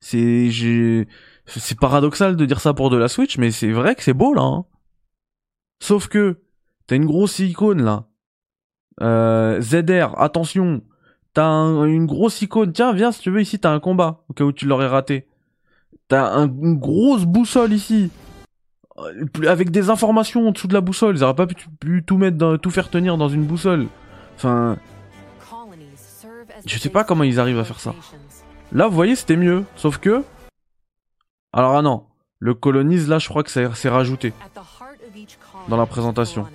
[0.00, 1.08] C'est, j'ai,
[1.46, 4.34] c'est paradoxal de dire ça pour de la Switch, mais c'est vrai que c'est beau,
[4.34, 4.42] là.
[4.42, 4.64] Hein.
[5.80, 6.42] Sauf que,
[6.86, 8.08] t'as une grosse icône, là.
[9.02, 10.82] Euh, ZR, attention.
[11.34, 11.44] T'as
[11.86, 12.72] une grosse icône.
[12.72, 14.22] Tiens, viens, si tu veux, ici, t'as un combat.
[14.28, 15.26] Au cas où tu l'aurais raté.
[16.08, 18.10] T'as une grosse boussole ici.
[18.98, 21.16] Euh, avec des informations en dessous de la boussole.
[21.16, 23.86] Ils auraient pas pu, tout mettre dans, tout faire tenir dans une boussole.
[24.36, 24.78] Enfin,
[26.64, 27.94] je sais pas comment ils arrivent à faire ça.
[28.72, 29.64] Là, vous voyez, c'était mieux.
[29.76, 30.22] Sauf que...
[31.52, 32.04] Alors, ah non.
[32.38, 34.32] Le colonise, là, je crois que c'est rajouté.
[35.68, 36.46] Dans la présentation.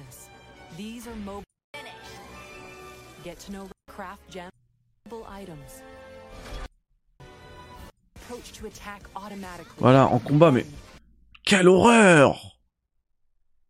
[9.80, 10.66] Voilà, en combat, mais...
[11.44, 12.60] Quelle horreur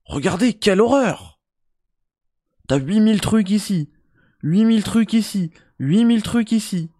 [0.06, 1.40] Regardez, quelle horreur
[2.68, 3.90] T'as 8000 trucs ici.
[4.44, 5.52] 8000 trucs ici.
[5.80, 6.92] 8000 trucs ici.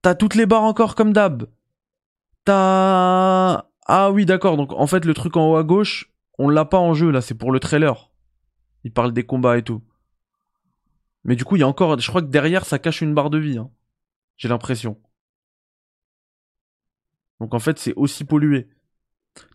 [0.00, 1.48] T'as toutes les barres encore comme d'hab.
[2.44, 3.64] T'as...
[3.86, 4.56] Ah oui, d'accord.
[4.56, 7.20] Donc en fait, le truc en haut à gauche, on l'a pas en jeu là,
[7.20, 8.10] c'est pour le trailer.
[8.84, 9.82] Il parle des combats et tout.
[11.24, 11.98] Mais du coup, il y a encore...
[11.98, 13.58] Je crois que derrière, ça cache une barre de vie.
[13.58, 13.70] Hein.
[14.36, 15.00] J'ai l'impression.
[17.40, 18.68] Donc en fait, c'est aussi pollué.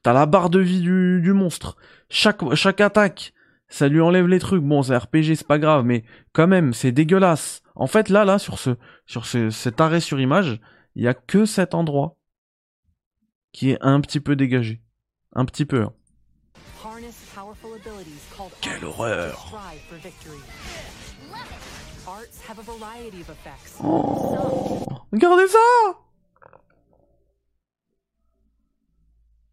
[0.04, 1.78] T'as la barre de vie du, du monstre.
[2.10, 3.34] Chaque, chaque attaque,
[3.68, 4.64] ça lui enlève les trucs.
[4.64, 6.04] Bon, c'est RPG, c'est pas grave, mais
[6.34, 7.62] quand même, c'est dégueulasse.
[7.76, 8.72] En fait, là, là, sur ce,
[9.06, 10.60] sur ce, cet arrêt sur image,
[10.96, 12.18] il y a que cet endroit
[13.52, 14.82] qui est un petit peu dégagé.
[15.34, 15.84] Un petit peu.
[15.84, 15.94] Hein.
[18.62, 19.58] Quelle horreur
[23.84, 25.58] Oh Regardez ça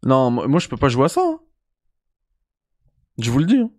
[0.03, 1.21] Non, moi je peux pas jouer à ça.
[1.21, 1.39] Hein.
[3.19, 3.57] Je vous le dis.
[3.57, 3.71] Hein.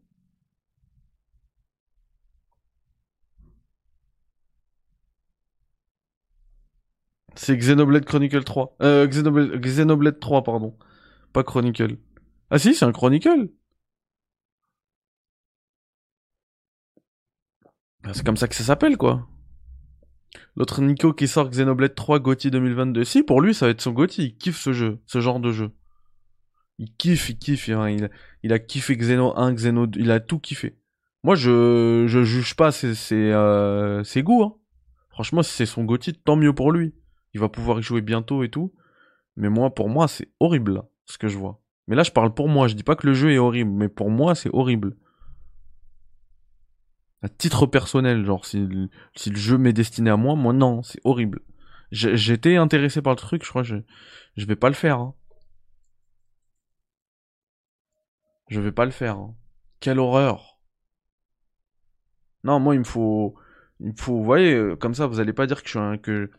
[7.37, 8.77] C'est Xenoblade Chronicle 3.
[8.83, 10.77] Euh, Xenoblade 3, pardon.
[11.33, 11.97] Pas Chronicle.
[12.51, 13.49] Ah si, c'est un Chronicle.
[18.13, 19.27] C'est comme ça que ça s'appelle, quoi.
[20.57, 23.05] L'autre Nico qui sort Xenoblade 3 GOTY 2022.
[23.05, 24.25] Si, pour lui, ça va être son GOTY.
[24.25, 25.71] Il kiffe ce jeu, ce genre de jeu.
[26.79, 27.69] Il kiffe, il kiffe.
[27.69, 28.09] Hein.
[28.43, 30.01] Il, a kiffé Xeno 1, Xeno 2.
[30.01, 30.77] Il a tout kiffé.
[31.25, 34.43] Moi, je, je juge pas ses, euh, goûts.
[34.43, 34.55] Hein.
[35.11, 36.95] Franchement, si c'est son GOTY, tant mieux pour lui
[37.35, 38.73] il va pouvoir y jouer bientôt et tout.
[39.37, 41.61] Mais moi, pour moi, c'est horrible, ce que je vois.
[41.87, 43.89] Mais là, je parle pour moi, je dis pas que le jeu est horrible, mais
[43.89, 44.97] pour moi, c'est horrible.
[47.23, 51.41] À titre personnel, genre, si, le jeu m'est destiné à moi, moi, non, c'est horrible.
[51.91, 53.77] J'étais intéressé par le truc, je crois je,
[54.37, 54.99] je vais pas le faire.
[54.99, 55.15] Hein.
[58.49, 59.17] Je vais pas le faire.
[59.17, 59.35] Hein.
[59.81, 60.61] Quelle horreur.
[62.45, 63.35] Non, moi, il me faut...
[63.81, 64.17] Il me faut...
[64.17, 65.99] Vous voyez, euh, comme ça, vous allez pas dire que je suis un...
[65.99, 66.31] Que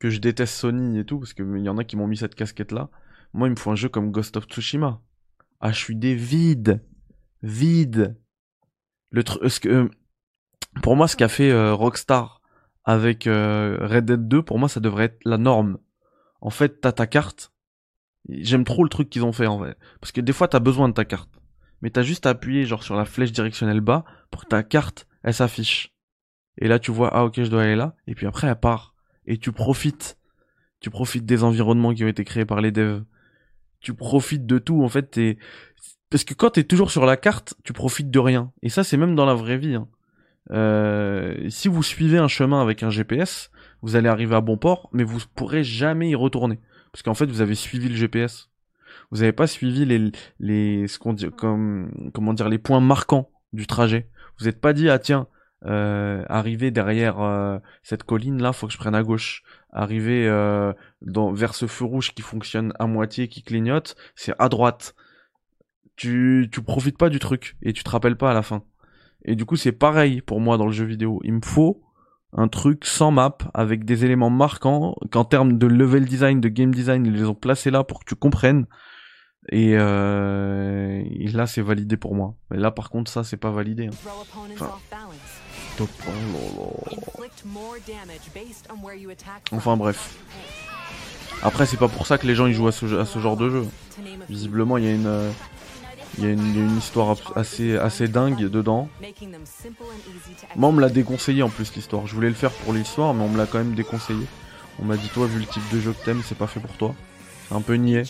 [0.00, 2.34] que je déteste Sony et tout, parce qu'il y en a qui m'ont mis cette
[2.34, 2.90] casquette-là.
[3.34, 5.00] Moi, il me faut un jeu comme Ghost of Tsushima.
[5.60, 6.82] Ah, je suis des vides.
[7.42, 8.18] Vide.
[9.10, 9.68] Le truc,
[10.82, 12.40] pour moi, ce qu'a fait euh, Rockstar
[12.84, 15.78] avec euh, Red Dead 2, pour moi, ça devrait être la norme.
[16.40, 17.52] En fait, t'as ta carte.
[18.28, 19.76] J'aime trop le truc qu'ils ont fait, en vrai.
[20.00, 21.30] Parce que des fois, t'as besoin de ta carte.
[21.82, 25.06] Mais t'as juste à appuyer, genre, sur la flèche directionnelle bas, pour que ta carte,
[25.22, 25.94] elle s'affiche.
[26.58, 27.94] Et là, tu vois, ah, ok, je dois aller là.
[28.06, 28.94] Et puis après, elle part
[29.26, 30.18] et tu profites.
[30.80, 33.04] Tu profites des environnements qui ont été créés par les devs.
[33.80, 34.82] Tu profites de tout.
[34.82, 35.38] En fait, t'es
[36.10, 38.52] parce que quand t'es toujours sur la carte, tu profites de rien.
[38.62, 39.76] Et ça, c'est même dans la vraie vie.
[39.76, 39.88] Hein.
[40.50, 43.50] Euh, si vous suivez un chemin avec un GPS,
[43.82, 46.58] vous allez arriver à bon port, mais vous pourrez jamais y retourner,
[46.92, 48.48] parce qu'en fait, vous avez suivi le GPS.
[49.10, 53.30] Vous n'avez pas suivi les les ce qu'on dit comme comment dire les points marquants
[53.52, 54.08] du trajet.
[54.38, 55.26] Vous n'êtes pas dit ah tiens
[55.66, 59.42] euh, arriver derrière euh, cette colline là, faut que je prenne à gauche.
[59.72, 60.72] Arriver euh,
[61.02, 64.94] dans, vers ce feu rouge qui fonctionne à moitié, qui clignote, c'est à droite.
[65.96, 68.64] Tu, tu profites pas du truc et tu te rappelles pas à la fin.
[69.24, 71.20] Et du coup, c'est pareil pour moi dans le jeu vidéo.
[71.24, 71.82] Il me faut
[72.32, 76.72] un truc sans map avec des éléments marquants qu'en termes de level design, de game
[76.72, 78.66] design, ils les ont placés là pour que tu comprennes.
[79.50, 82.34] Et, euh, et là, c'est validé pour moi.
[82.50, 83.86] Mais là, par contre, ça, c'est pas validé.
[83.86, 83.90] Hein.
[85.76, 85.88] top.
[89.52, 90.18] Oh enfin bref.
[91.42, 93.36] Après, c'est pas pour ça que les gens ils jouent à ce, à ce genre
[93.36, 93.66] de jeu.
[94.28, 95.30] Visiblement, il y a une, euh,
[96.18, 98.88] il y, a une, histoire assez, assez dingue dedans.
[100.56, 102.06] Moi, on me l'a déconseillé en plus l'histoire.
[102.06, 104.26] Je voulais le faire pour l'histoire, mais on me l'a quand même déconseillé.
[104.80, 106.72] On m'a dit, toi, vu le type de jeu que t'aimes, c'est pas fait pour
[106.72, 106.94] toi.
[107.48, 108.02] C'est un peu niais.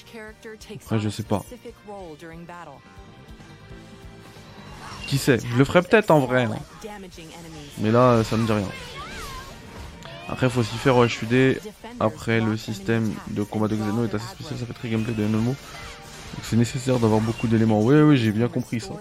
[0.83, 1.45] Après, je sais pas.
[5.07, 5.39] Qui sait?
[5.39, 6.45] Je le ferai peut-être en vrai.
[6.45, 6.59] Hein.
[7.79, 8.69] Mais là, ça me dit rien.
[10.29, 11.61] Après, faut aussi faire OHUD.
[11.99, 15.27] Après, le système de combat de Xeno est assez spécial, ça fait très gameplay de
[15.27, 15.57] MMO.
[16.43, 17.81] C'est nécessaire d'avoir beaucoup d'éléments.
[17.81, 18.95] Oui, oui, j'ai bien compris ça.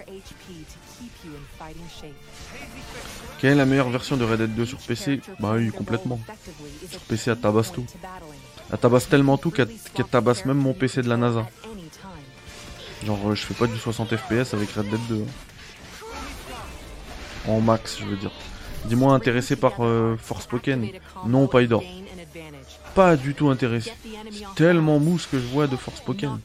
[3.40, 6.20] Quelle est la meilleure version de Red Dead 2 sur PC Bah oui, complètement.
[6.90, 7.86] Sur PC, elle tabasse tout.
[8.72, 9.70] Elle tabasse tellement tout qu'elle
[10.12, 11.48] tabasse même mon PC de la NASA.
[13.06, 15.16] Genre, euh, je fais pas du 60 FPS avec Red Dead 2.
[15.16, 15.26] Hein.
[17.48, 18.32] En max, je veux dire.
[18.86, 20.88] Dis-moi intéressé par euh, Force Pokémon
[21.26, 21.84] Non, Paidor.
[22.96, 23.94] Pas du tout intéressé.
[24.32, 26.40] C'est tellement mou ce que je vois de Force Pokémon.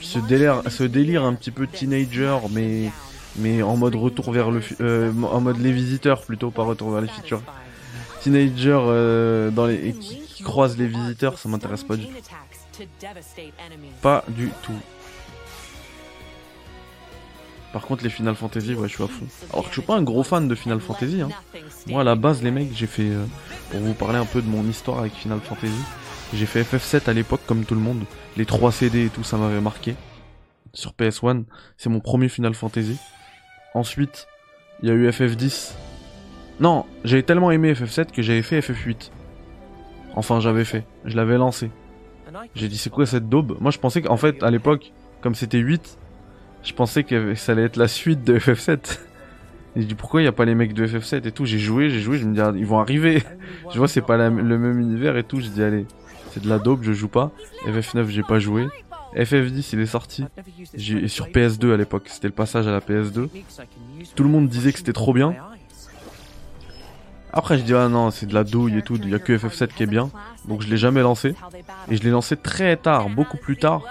[0.00, 2.90] ce délire, ce délire un petit peu teenager, mais
[3.36, 7.00] mais en mode retour vers le, euh, en mode les visiteurs plutôt, pas retour vers
[7.00, 7.42] les futurs.
[8.22, 12.84] Teenager euh, dans les qui, qui croisent les visiteurs, ça m'intéresse pas du tout.
[14.02, 14.72] Pas du tout.
[17.72, 19.26] Par contre, les Final Fantasy, ouais, je suis à fond.
[19.52, 21.22] Alors que je suis pas un gros fan de Final Fantasy.
[21.22, 21.28] Hein.
[21.86, 23.24] Moi, à la base, les mecs, j'ai fait, euh,
[23.70, 25.72] pour vous parler un peu de mon histoire avec Final Fantasy,
[26.34, 28.02] j'ai fait FF7 à l'époque, comme tout le monde.
[28.36, 29.94] Les 3 CD et tout, ça m'avait marqué.
[30.72, 31.44] Sur PS1,
[31.76, 32.98] c'est mon premier Final Fantasy.
[33.74, 34.26] Ensuite,
[34.82, 35.72] il y a eu FF10.
[36.58, 39.10] Non, j'avais tellement aimé FF7 que j'avais fait FF8.
[40.14, 40.84] Enfin, j'avais fait.
[41.04, 41.70] Je l'avais lancé.
[42.54, 43.56] J'ai dit, c'est quoi cette daube?
[43.60, 45.98] Moi, je pensais qu'en fait, à l'époque, comme c'était 8,
[46.62, 48.98] je pensais que ça allait être la suite de FF7.
[49.76, 51.44] Et je dis pourquoi il n'y a pas les mecs de FF7 et tout?
[51.44, 53.22] J'ai joué, j'ai joué, je me dis ils vont arriver.
[53.72, 55.40] je vois c'est pas le même univers et tout.
[55.40, 55.86] Je dis allez,
[56.32, 57.30] c'est de la dope, je joue pas.
[57.66, 58.66] FF9 j'ai pas joué.
[59.14, 60.24] FF10 il est sorti.
[60.74, 62.04] J'ai sur PS2 à l'époque.
[62.06, 63.28] C'était le passage à la PS2.
[64.14, 65.34] Tout le monde disait que c'était trop bien.
[67.32, 68.96] Après je dis ah non c'est de la douille et tout.
[68.96, 70.10] Il y a que FF7 qui est bien.
[70.48, 71.34] Donc je l'ai jamais lancé.
[71.88, 73.84] Et je l'ai lancé très tard, beaucoup plus tard.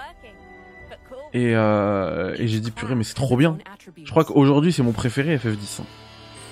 [1.32, 3.58] Et, euh, et j'ai dit purée mais c'est trop bien.
[4.02, 5.80] Je crois qu'aujourd'hui c'est mon préféré FF10.
[5.80, 5.84] Hein.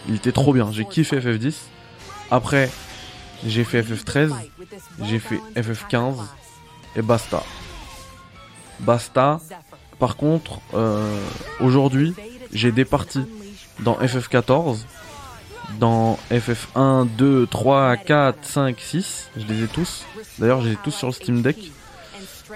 [0.09, 1.55] Il était trop bien, j'ai kiffé FF10.
[2.31, 2.71] Après
[3.47, 4.33] j'ai fait FF13,
[5.03, 6.17] j'ai fait FF15
[6.97, 7.43] et basta.
[8.81, 9.41] Basta.
[9.99, 11.21] Par contre euh,
[11.61, 12.15] aujourd'hui
[12.53, 13.27] j'ai des parties
[13.81, 14.85] dans FF14,
[15.79, 19.31] dans FF1, 2, 3, 4, 5, 6.
[19.37, 20.05] Je les ai tous.
[20.39, 21.73] D'ailleurs j'ai tous sur le Steam Deck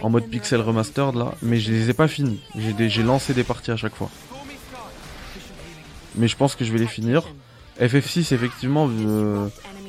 [0.02, 2.40] en mode pixel remastered là, mais je les ai pas finis.
[2.56, 4.10] J'ai lancé des parties à chaque fois.
[6.16, 7.22] Mais je pense que je vais les finir.
[7.80, 9.48] FF6 effectivement, euh,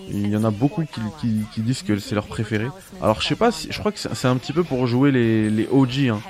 [0.10, 0.84] il y en a beaucoup
[1.22, 2.68] qui, disent que c'est leur préféré.
[3.02, 5.50] Alors je sais pas si, je crois que c'est un petit peu pour jouer les,
[5.50, 6.22] les OG, hein,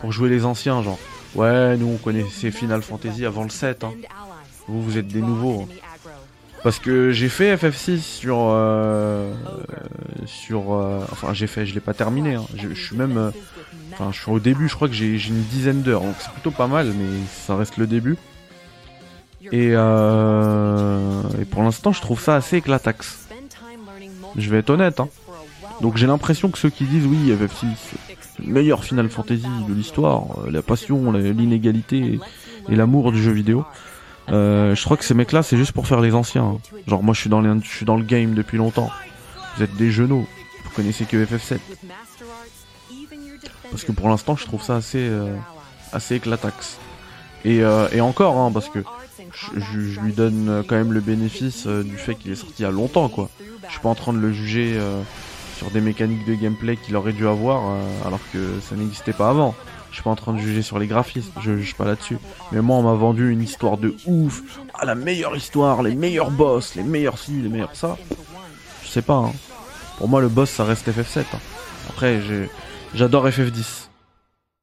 [0.00, 0.98] pour jouer les anciens genre.
[1.34, 3.84] Ouais, nous on connaissait Final Fantasy avant le 7.
[3.84, 3.92] Hein.
[4.68, 5.62] Vous vous êtes des nouveaux.
[5.62, 5.89] Hein.
[6.62, 9.32] Parce que j'ai fait FF6 sur euh,
[10.26, 12.44] sur euh, enfin j'ai fait je l'ai pas terminé hein.
[12.54, 13.30] je, suis même euh,
[13.92, 16.50] enfin je suis au début je crois que j'ai une dizaine d'heures donc c'est plutôt
[16.50, 17.08] pas mal mais
[17.46, 18.16] ça reste le début
[19.52, 23.28] et, euh, et pour l'instant je trouve ça assez éclataxe
[24.36, 25.08] je vais être honnête hein.
[25.80, 27.66] donc j'ai l'impression que ceux qui disent oui FF6
[28.46, 32.18] le meilleur Final Fantasy de l'histoire la passion l'inégalité
[32.68, 33.64] et l'amour du jeu vidéo
[34.30, 36.58] euh, je crois que ces mecs-là, c'est juste pour faire les anciens.
[36.86, 38.90] Genre moi, je suis dans, suis dans le game depuis longtemps.
[39.56, 40.26] Vous êtes des genoux.
[40.64, 41.58] Vous connaissez que FF7.
[43.70, 45.34] Parce que pour l'instant, je trouve ça assez, euh,
[45.92, 46.78] assez éclataxe.
[47.44, 48.80] Et, euh, et encore, hein, parce que
[49.56, 52.70] je, lui donne quand même le bénéfice du fait qu'il est sorti il y a
[52.70, 53.30] longtemps, quoi.
[53.66, 54.78] Je suis pas en train de le juger
[55.56, 57.62] sur des mécaniques de gameplay qu'il aurait dû avoir,
[58.04, 58.38] alors que
[58.68, 59.54] ça n'existait pas avant.
[59.90, 62.18] Je suis pas en train de juger sur les graphismes, je juge pas là-dessus.
[62.52, 64.42] Mais moi, on m'a vendu une histoire de ouf.
[64.74, 67.96] Ah, la meilleure histoire, les meilleurs boss, les meilleurs ci, les meilleurs ça.
[68.82, 69.32] Je sais pas, hein.
[69.98, 71.20] Pour moi, le boss, ça reste FF7.
[71.20, 71.38] Hein.
[71.88, 72.20] Après,
[72.94, 73.88] j'adore FF10.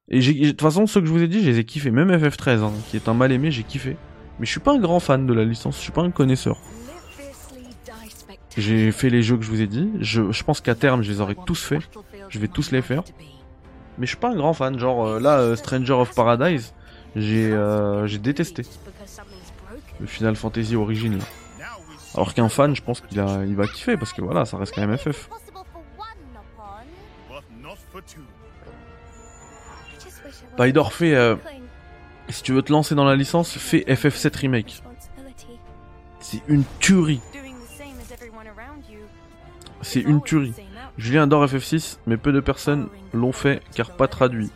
[0.09, 1.91] Et de toute façon, ceux que je vous ai dit, je les ai kiffés.
[1.91, 3.97] Même FF13, hein, qui est un mal aimé, j'ai kiffé.
[4.39, 6.57] Mais je suis pas un grand fan de la licence, je suis pas un connaisseur.
[8.57, 9.91] J'ai fait les jeux que je vous ai dit.
[9.99, 11.83] Je, je pense qu'à terme, je les aurai tous faits.
[12.29, 13.03] Je vais tous les faire.
[13.97, 14.77] Mais je suis pas un grand fan.
[14.77, 16.73] Genre euh, là, euh, Stranger of Paradise,
[17.15, 18.63] j'ai euh, j'ai détesté.
[19.99, 21.17] Le Final Fantasy Origin.
[22.13, 24.85] Alors qu'un fan, je pense qu'il il va kiffer parce que voilà, ça reste quand
[24.85, 25.29] même FF.
[30.57, 31.37] Baidor fait,
[32.29, 34.83] si tu veux te lancer dans la licence, fais FF7 Remake.
[36.19, 37.21] C'est une tuerie.
[39.81, 40.53] C'est une tuerie.
[40.97, 44.49] Julien adore FF6, mais peu de personnes l'ont fait car pas traduit.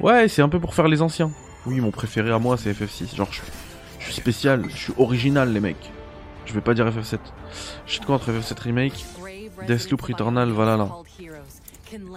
[0.00, 1.30] Ouais, c'est un peu pour faire les anciens.
[1.66, 3.16] Oui, mon préféré à moi c'est FF6.
[3.16, 3.40] Genre, je,
[3.98, 5.90] je suis spécial, je suis original, les mecs.
[6.46, 7.18] Je vais pas dire FF7.
[7.86, 9.04] Je suis de quoi entre FF7 Remake,
[9.66, 10.88] Deathloop Returnal, là.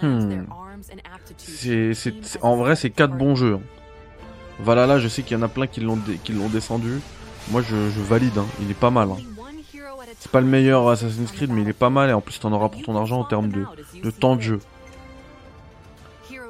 [0.01, 0.45] Hmm.
[1.37, 1.93] C'est,
[2.41, 3.59] en vrai, c'est quatre bons jeux.
[4.65, 4.75] Hein.
[4.75, 7.01] Là, je sais qu'il y en a plein qui l'ont, qui l'ont descendu.
[7.49, 8.37] Moi, je, valide.
[8.37, 8.45] Hein.
[8.61, 9.09] Il est pas mal.
[9.11, 9.17] Hein.
[10.21, 12.11] C'est pas le meilleur Assassin's Creed, mais il est pas mal.
[12.11, 14.59] Et en plus, t'en auras pour ton argent en termes de, temps de jeu.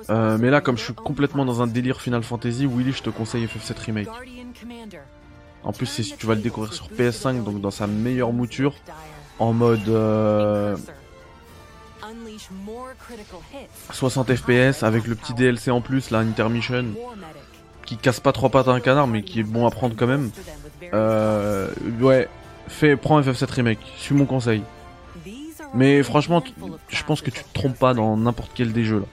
[0.09, 3.09] Euh, mais là, comme je suis complètement dans un délire Final Fantasy, Willy, je te
[3.09, 4.09] conseille FF7 Remake.
[5.63, 8.75] En plus, tu vas le découvrir sur PS5, donc dans sa meilleure mouture,
[9.39, 9.85] en mode
[13.93, 16.87] 60 euh, FPS avec le petit DLC en plus, la Intermission,
[17.85, 20.07] qui casse pas trois pattes à un canard, mais qui est bon à prendre quand
[20.07, 20.29] même.
[20.93, 21.69] Euh,
[22.01, 22.27] ouais,
[22.71, 24.63] fais, prends FF7 Remake, suis mon conseil.
[25.73, 26.43] Mais franchement,
[26.89, 29.05] je pense que tu te trompes pas dans n'importe quel des jeux là.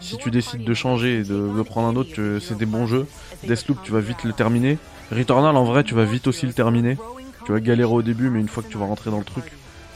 [0.00, 2.10] Si tu décides de changer et de, prendre un autre,
[2.40, 3.06] c'est des bons jeux.
[3.44, 4.78] Deathloop, tu vas vite le terminer.
[5.12, 6.98] Returnal, en vrai, tu vas vite aussi le terminer.
[7.46, 9.44] Tu vas galérer au début, mais une fois que tu vas rentrer dans le truc,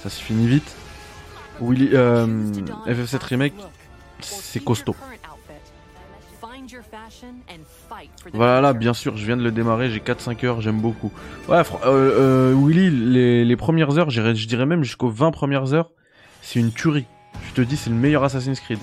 [0.03, 0.77] ça se finit vite.
[1.61, 2.27] Willy, euh,
[2.87, 3.55] FF7 Remake,
[4.21, 4.95] c'est costaud.
[8.33, 11.13] Voilà, là, bien sûr, je viens de le démarrer, j'ai 4-5 heures, j'aime beaucoup.
[11.49, 12.91] Ouais, euh, euh, Willy,
[13.45, 15.91] les, premières heures, je dirais même jusqu'aux 20 premières heures,
[16.43, 17.07] c'est une tuerie.
[17.49, 18.79] Je te dis, c'est le meilleur Assassin's Creed.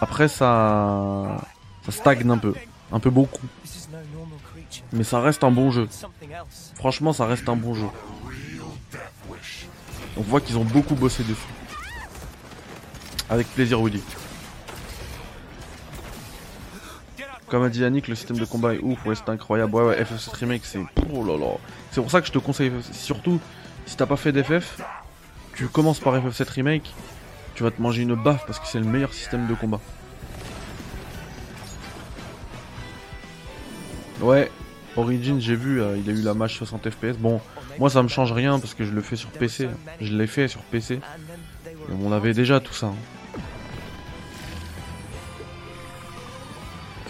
[0.00, 1.36] Après, ça,
[1.84, 2.54] ça stagne un peu,
[2.90, 3.46] un peu beaucoup.
[4.92, 5.88] Mais ça reste un bon jeu.
[6.74, 7.86] Franchement, ça reste un bon jeu.
[10.16, 11.40] On voit qu'ils ont beaucoup bossé dessus.
[13.30, 14.02] Avec plaisir, Woody.
[17.52, 19.74] Comme a dit Yannick, le système de combat est ouf, ouais, c'est incroyable.
[19.74, 20.80] Ouais, ouais, FF7 Remake, c'est.
[21.12, 21.58] Oh là là.
[21.90, 23.38] C'est pour ça que je te conseille Surtout,
[23.84, 24.80] si t'as pas fait d'FF,
[25.54, 26.94] tu commences par FF7 Remake,
[27.54, 29.80] tu vas te manger une baffe parce que c'est le meilleur système de combat.
[34.22, 34.50] Ouais,
[34.96, 37.18] Origin, j'ai vu, euh, il a eu la match 60 FPS.
[37.18, 37.38] Bon,
[37.78, 39.68] moi ça me change rien parce que je le fais sur PC.
[40.00, 41.00] Je l'ai fait sur PC.
[42.02, 42.86] on avait déjà tout ça.
[42.86, 42.94] Hein.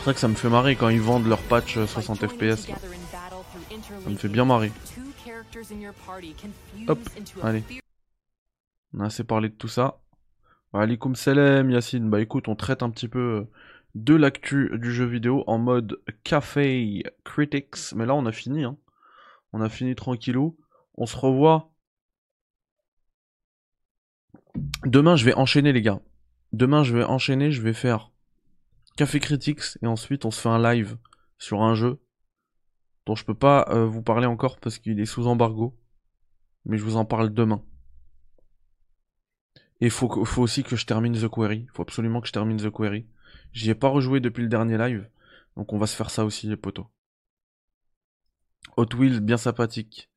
[0.02, 2.66] C'est vrai que ça me fait marrer quand ils vendent leur patch 60 FPS.
[2.66, 4.72] Ça me fait bien marrer.
[6.88, 6.98] Hop,
[7.40, 7.62] allez.
[8.92, 10.00] On a assez parlé de tout ça.
[10.72, 12.10] Alaikum salam Yacine.
[12.10, 13.50] Bah écoute, on traite un petit peu euh,
[13.94, 17.94] de l'actu du jeu vidéo en mode Café Critics.
[17.94, 18.64] Mais là, on a fini.
[18.64, 18.76] Hein.
[19.52, 20.58] On a fini tranquillou.
[20.96, 21.70] On se revoit.
[24.84, 26.00] Demain, je vais enchaîner, les gars.
[26.52, 27.52] Demain, je vais enchaîner.
[27.52, 28.11] Je vais faire
[28.96, 29.78] Café Critics.
[29.82, 30.96] Et ensuite, on se fait un live
[31.38, 32.00] sur un jeu
[33.06, 35.76] dont je peux pas euh, vous parler encore parce qu'il est sous embargo.
[36.64, 37.64] Mais je vous en parle demain.
[39.80, 41.66] Et faut, faut aussi que je termine The Query.
[41.72, 43.06] Faut absolument que je termine The Query.
[43.52, 45.08] J'y ai pas rejoué depuis le dernier live.
[45.56, 46.86] Donc on va se faire ça aussi, les potos.
[48.76, 50.08] Hot Wheels, bien sympathique.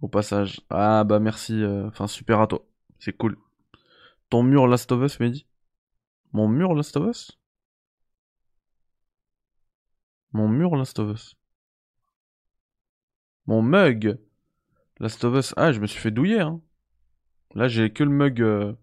[0.00, 0.60] Au passage.
[0.70, 1.62] Ah bah merci.
[1.62, 2.66] Euh, enfin, super à toi.
[2.98, 3.38] C'est cool.
[4.28, 5.46] Ton mur Last of Us, Mehdi?
[6.32, 7.38] Mon mur Last of Us?
[10.32, 11.36] Mon mur Last of Us
[13.46, 14.18] Mon mug
[15.00, 15.54] Last of Us.
[15.56, 16.60] Ah, je me suis fait douiller, hein.
[17.54, 18.74] Là, j'ai que le mug euh,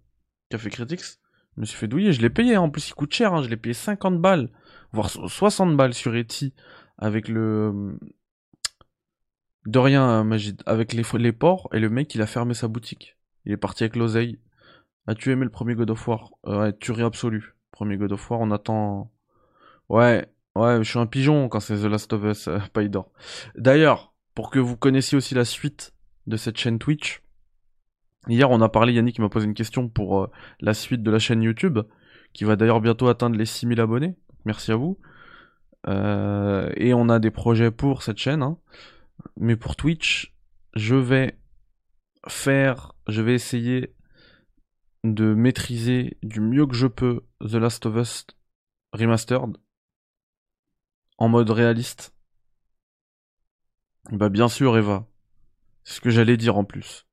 [0.50, 1.20] Café Critics.
[1.56, 3.42] Je me suis fait douiller, je l'ai payé, en plus il coûte cher, hein.
[3.42, 4.50] je l'ai payé 50 balles,
[4.92, 6.54] voire 60 balles sur Etsy,
[6.98, 7.98] avec le...
[9.66, 10.30] De rien,
[10.66, 13.18] avec les, les ports, et le mec il a fermé sa boutique.
[13.46, 14.40] Il est parti avec l'oseille.
[15.08, 16.32] As-tu aimé le premier God of War?
[16.44, 17.56] Ouais, tuerie absolue.
[17.72, 19.12] Premier God of War, on attend...
[19.88, 22.82] Ouais, ouais, je suis un pigeon quand c'est The Last of Us, euh, pas.
[23.56, 25.94] D'ailleurs, pour que vous connaissiez aussi la suite
[26.28, 27.22] de cette chaîne Twitch,
[28.28, 31.20] Hier, on a parlé, Yannick m'a posé une question pour euh, la suite de la
[31.20, 31.80] chaîne YouTube,
[32.34, 34.16] qui va d'ailleurs bientôt atteindre les 6000 abonnés.
[34.46, 35.00] Merci à vous.
[35.88, 38.42] Euh, et on a des projets pour cette chaîne.
[38.42, 38.58] Hein.
[39.38, 40.36] Mais pour Twitch,
[40.74, 41.38] je vais
[42.28, 43.94] faire, je vais essayer
[45.04, 48.26] de maîtriser du mieux que je peux The Last of Us
[48.92, 49.58] Remastered
[51.18, 52.14] en mode réaliste.
[54.12, 55.08] Bah bien sûr Eva.
[55.84, 57.06] C'est ce que j'allais dire en plus.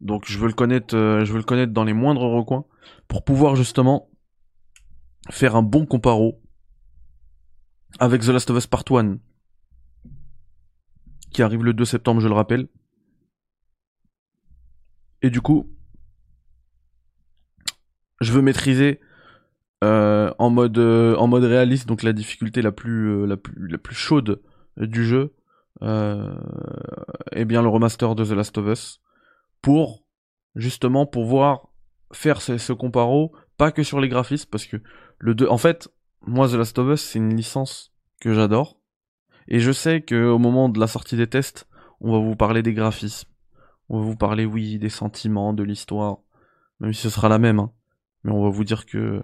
[0.00, 2.64] Donc je veux le connaître, euh, je veux le connaître dans les moindres recoins
[3.08, 4.08] pour pouvoir justement
[5.30, 6.40] faire un bon comparo
[7.98, 9.18] avec The Last of Us Part 1
[11.30, 12.68] qui arrive le 2 septembre, je le rappelle.
[15.22, 15.70] Et du coup,
[18.20, 19.00] je veux maîtriser
[19.82, 23.78] euh, en mode euh, en mode réaliste, donc la difficulté la plus la plus la
[23.78, 24.42] plus chaude
[24.76, 25.34] du jeu,
[25.82, 26.34] euh,
[27.32, 29.00] eh bien le remaster de The Last of Us,
[29.62, 30.04] pour
[30.54, 31.68] justement pouvoir
[32.12, 34.76] faire ce, ce comparo, pas que sur les graphismes, parce que
[35.18, 35.88] le 2, en fait,
[36.26, 38.80] moi The Last of Us, c'est une licence que j'adore,
[39.48, 41.68] et je sais que au moment de la sortie des tests,
[42.00, 43.28] on va vous parler des graphismes,
[43.88, 46.18] on va vous parler, oui, des sentiments, de l'histoire,
[46.80, 47.72] même si ce sera la même, hein.
[48.24, 49.22] mais on va vous dire que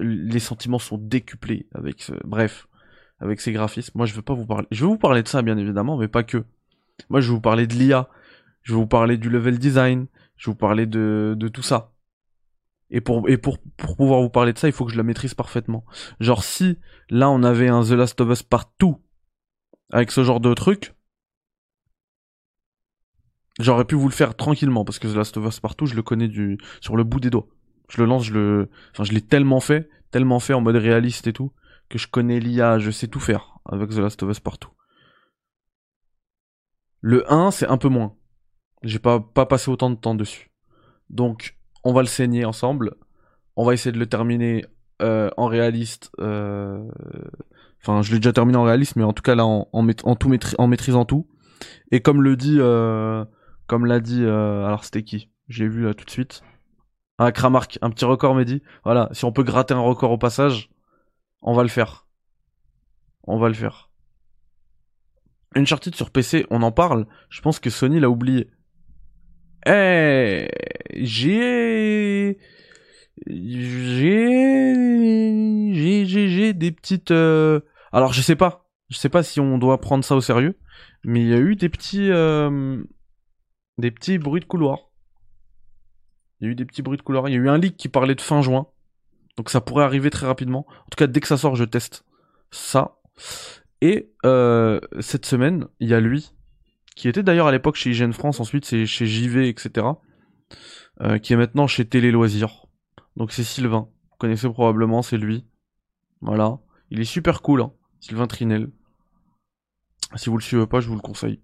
[0.00, 2.12] les sentiments sont décuplés avec ce...
[2.24, 2.66] bref
[3.18, 3.92] avec ces graphismes.
[3.96, 6.08] Moi je veux pas vous parler je vais vous parler de ça bien évidemment mais
[6.08, 6.44] pas que.
[7.08, 8.08] Moi je vais vous parler de l'IA
[8.62, 10.06] je vais vous parler du level design.
[10.36, 11.92] Je vais vous parler de, de tout ça.
[12.90, 15.34] Et pour et pour pouvoir vous parler de ça il faut que je la maîtrise
[15.34, 15.84] parfaitement.
[16.18, 16.78] Genre si
[17.08, 19.00] là on avait un The Last of Us partout
[19.92, 20.94] avec ce genre de truc
[23.58, 26.02] j'aurais pu vous le faire tranquillement parce que The Last of Us partout je le
[26.02, 27.48] connais du sur le bout des doigts
[27.90, 31.26] je le lance, je le, enfin, je l'ai tellement fait, tellement fait en mode réaliste
[31.26, 31.52] et tout,
[31.88, 34.70] que je connais l'IA, je sais tout faire avec The Last of Us partout.
[37.00, 38.14] Le 1, c'est un peu moins.
[38.82, 40.50] J'ai pas, pas passé autant de temps dessus.
[41.08, 42.94] Donc, on va le saigner ensemble.
[43.56, 44.64] On va essayer de le terminer
[45.02, 46.10] euh, en réaliste.
[46.20, 46.86] Euh...
[47.82, 51.26] Enfin, je l'ai déjà terminé en réaliste, mais en tout cas là, en, maîtrisant tout.
[51.90, 53.24] Et comme le dit, euh...
[53.66, 55.30] comme l'a dit, alors c'était qui?
[55.48, 56.42] J'ai vu là tout de suite.
[57.20, 58.62] Un Kramark, un petit record Mehdi.
[58.82, 60.70] Voilà, si on peut gratter un record au passage,
[61.42, 62.06] on va le faire.
[63.24, 63.90] On va le faire.
[65.54, 67.06] Uncharted sur PC, on en parle.
[67.28, 68.50] Je pense que Sony l'a oublié.
[69.66, 70.48] Eh,
[70.94, 72.38] j'ai
[73.26, 73.74] j'ai
[75.74, 77.60] j'ai j'ai des petites euh,
[77.92, 80.58] alors je sais pas je sais pas si on doit prendre ça au sérieux
[81.04, 82.82] mais il y a eu des petits euh,
[83.76, 84.89] des petits bruits de couloir
[86.40, 87.28] il y a eu des petits bruits de couleur.
[87.28, 88.66] Il y a eu un leak qui parlait de fin juin.
[89.36, 90.66] Donc ça pourrait arriver très rapidement.
[90.68, 92.04] En tout cas, dès que ça sort, je teste
[92.50, 92.96] ça.
[93.80, 96.32] Et euh, cette semaine, il y a lui,
[96.96, 99.86] qui était d'ailleurs à l'époque chez IGN France, ensuite c'est chez JV, etc.
[101.00, 102.66] Euh, qui est maintenant chez Télé Loisirs.
[103.16, 103.88] Donc c'est Sylvain.
[104.10, 105.46] Vous connaissez probablement, c'est lui.
[106.20, 106.58] Voilà.
[106.90, 107.72] Il est super cool, hein.
[108.00, 108.70] Sylvain Trinel.
[110.16, 111.40] Si vous le suivez pas, je vous le conseille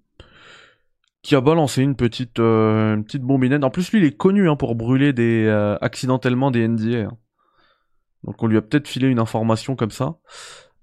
[1.26, 3.64] qui a balancé une petite euh, petite bombinette.
[3.64, 7.08] En plus, lui, il est connu hein, pour brûler des euh, accidentellement des NDA.
[7.08, 7.18] Hein.
[8.22, 10.18] Donc, on lui a peut-être filé une information comme ça.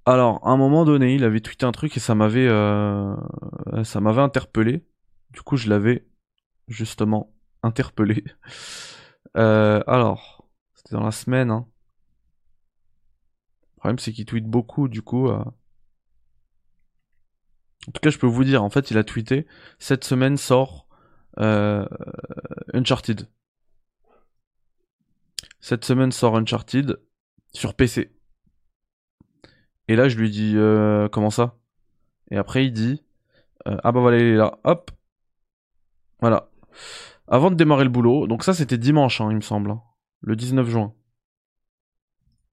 [0.06, 3.16] Alors, à un moment donné, il avait tweeté un truc et ça m'avait euh,
[3.86, 4.86] ça m'avait interpellé.
[5.32, 6.06] Du coup, je l'avais
[6.68, 7.34] justement
[7.64, 8.26] interpellé.
[9.34, 11.52] alors, c'était dans la semaine.
[11.52, 11.66] Hein.
[13.62, 15.30] Le problème, c'est qu'il tweet beaucoup, du coup.
[17.88, 19.46] En tout cas, je peux vous dire, en fait, il a tweeté
[19.80, 20.88] cette semaine sort
[21.40, 21.86] euh,
[22.74, 23.28] Uncharted.
[25.60, 27.00] Cette semaine sort Uncharted
[27.54, 28.12] sur PC.
[29.88, 31.58] Et là, je lui dis euh, comment ça?
[32.32, 33.04] Et après, il dit
[33.68, 34.60] euh, ah bah voilà, il est là.
[34.64, 34.92] Hop,
[36.20, 36.50] voilà.
[37.28, 39.82] Avant de démarrer le boulot, donc ça c'était dimanche, hein, il me semble, hein.
[40.22, 40.94] le 19 juin.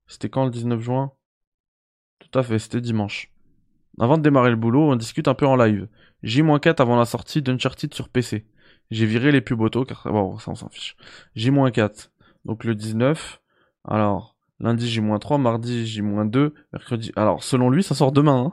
[0.06, 1.12] C'était quand le 19 juin?
[2.18, 3.32] Tout à fait, c'était dimanche.
[3.98, 5.88] Avant de démarrer le boulot, on discute un peu en live.
[6.22, 8.46] J-4 avant la sortie d'Uncharted sur PC.
[8.90, 10.96] J'ai viré les pubs auto car bon, ça on s'en fiche.
[11.34, 12.10] J-4.
[12.44, 13.40] Donc le 19.
[13.84, 17.12] Alors, lundi J-3, mardi J-2, mercredi.
[17.16, 18.46] Alors, selon lui, ça sort demain.
[18.46, 18.52] Hein.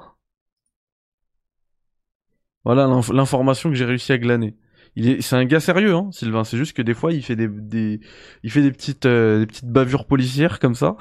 [2.64, 4.58] voilà l'information que j'ai réussi à glaner.
[4.96, 6.44] Il est, c'est un gars sérieux, hein, Sylvain.
[6.44, 8.00] C'est juste que des fois, il fait des,
[8.42, 8.62] il fait
[9.06, 10.98] euh, des petites bavures policières comme ça.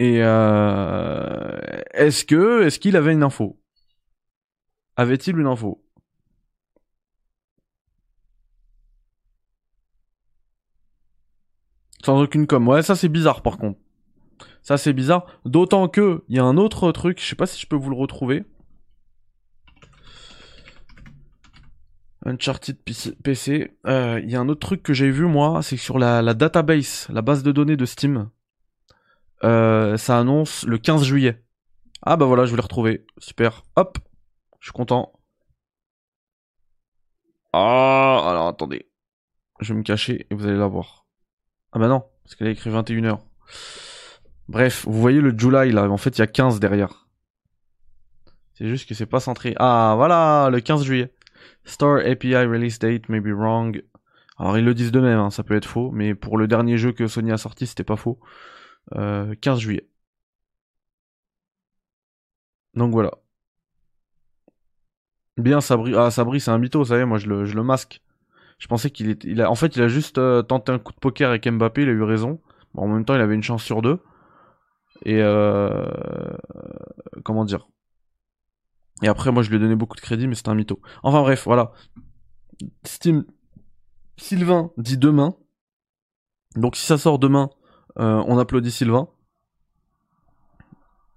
[0.00, 1.58] Et euh,
[1.92, 3.60] est-ce que, est-ce qu'il avait une info?
[4.96, 5.84] Avait-il une info?
[12.02, 12.66] Sans aucune com.
[12.66, 13.78] Ouais, ça c'est bizarre par contre.
[14.62, 15.26] Ça c'est bizarre.
[15.44, 17.20] D'autant que il y a un autre truc.
[17.20, 18.44] Je sais pas si je peux vous le retrouver.
[22.24, 22.78] Uncharted
[23.22, 23.76] PC.
[23.86, 26.32] Euh, il y a un autre truc que j'ai vu moi, c'est sur la, la
[26.32, 28.30] database, la base de données de Steam.
[29.44, 31.42] Euh, ça annonce le 15 juillet.
[32.02, 33.06] Ah bah voilà, je vais le retrouver.
[33.18, 33.62] Super.
[33.76, 33.98] Hop.
[34.58, 35.12] Je suis content.
[37.52, 38.90] Ah, alors attendez.
[39.60, 41.06] Je vais me cacher et vous allez la voir.
[41.72, 43.18] Ah bah non, parce qu'elle a écrit 21h.
[44.48, 47.06] Bref, vous voyez le July là, en fait il y a 15 derrière.
[48.54, 49.54] C'est juste que c'est pas centré.
[49.58, 51.14] Ah voilà, le 15 juillet.
[51.64, 53.82] Store API release date may be wrong.
[54.38, 56.78] Alors ils le disent de même, hein, ça peut être faux, mais pour le dernier
[56.78, 58.18] jeu que Sony a sorti, c'était pas faux.
[58.92, 59.88] 15 euh, juillet.
[62.74, 63.12] Donc voilà.
[65.36, 68.02] Bien, Sabri, ah, Sabri, c'est un mytho, vous savez, moi je le, je le masque.
[68.58, 70.92] Je pensais qu'il était, il a, en fait, il a juste euh, tenté un coup
[70.92, 72.40] de poker avec Mbappé, il a eu raison.
[72.74, 74.00] Bon, en même temps, il avait une chance sur deux.
[75.04, 75.86] Et euh,
[77.24, 77.68] comment dire?
[79.02, 80.80] Et après, moi, je lui ai donné beaucoup de crédit, mais c'était un mytho.
[81.02, 81.72] Enfin bref, voilà.
[82.84, 83.24] Steam,
[84.18, 85.36] Sylvain dit demain.
[86.56, 87.48] Donc si ça sort demain,
[87.98, 89.08] euh, on applaudit Sylvain.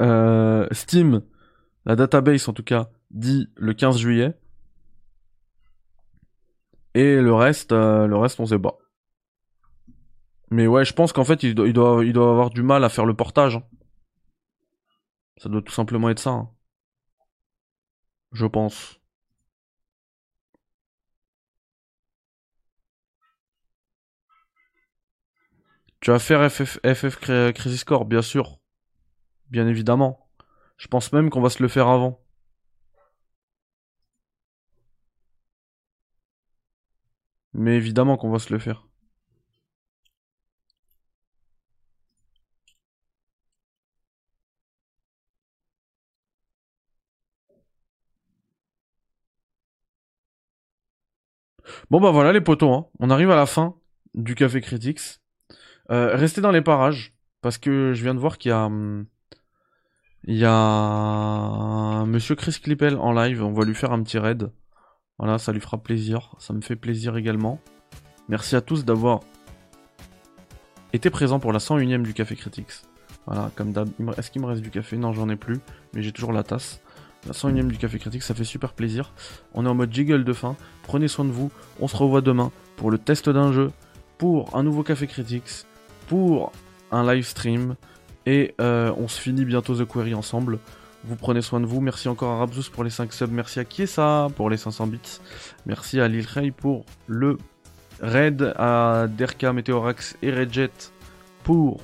[0.01, 1.21] Euh, Steam,
[1.85, 4.37] la database en tout cas, dit le 15 juillet.
[6.95, 8.77] Et le reste, euh, le reste, on sait pas.
[10.51, 13.55] Mais ouais, je pense qu'en fait, il doit, avoir du mal à faire le portage.
[13.55, 13.63] hein.
[15.37, 16.29] Ça doit tout simplement être ça.
[16.31, 16.49] hein.
[18.31, 18.99] Je pense.
[26.03, 28.59] Tu vas faire FF, FF Cri- Crisis Core, bien sûr.
[29.49, 30.29] Bien évidemment.
[30.77, 32.21] Je pense même qu'on va se le faire avant.
[37.53, 38.85] Mais évidemment qu'on va se le faire.
[51.89, 52.85] Bon bah voilà les potos, hein.
[52.99, 53.75] on arrive à la fin
[54.15, 55.21] du Café Critics.
[55.91, 58.65] Euh, restez dans les parages, parce que je viens de voir qu'il y a...
[58.65, 59.05] hum,
[60.25, 60.43] Il.
[62.09, 64.51] Monsieur Chris Clippel en live, on va lui faire un petit raid.
[65.19, 67.59] Voilà, ça lui fera plaisir, ça me fait plaisir également.
[68.29, 69.19] Merci à tous d'avoir
[70.93, 72.83] été présents pour la 101ème du Café Critics.
[73.25, 73.89] Voilà, comme d'hab.
[74.17, 74.97] Est-ce qu'il me reste du café?
[74.97, 75.59] Non, j'en ai plus,
[75.93, 76.81] mais j'ai toujours la tasse.
[77.25, 79.13] La 101ème du Café Critique, ça fait super plaisir.
[79.53, 80.57] On est en mode jiggle de fin.
[80.83, 81.51] Prenez soin de vous.
[81.79, 83.71] On se revoit demain pour le test d'un jeu,
[84.17, 85.65] pour un nouveau Café Critics,
[86.13, 86.51] pour
[86.91, 87.73] un live stream.
[88.27, 90.59] Et euh, on se finit bientôt The Query ensemble.
[91.05, 91.81] Vous prenez soin de vous.
[91.81, 93.31] Merci encore à Rabzus pour les 5 subs.
[93.31, 94.99] Merci à Kiesa pour les 500 bits.
[95.65, 97.39] Merci à Lil Rey pour le
[97.99, 98.53] raid.
[98.57, 100.69] À Derka, Meteorax et Redjet
[101.43, 101.81] pour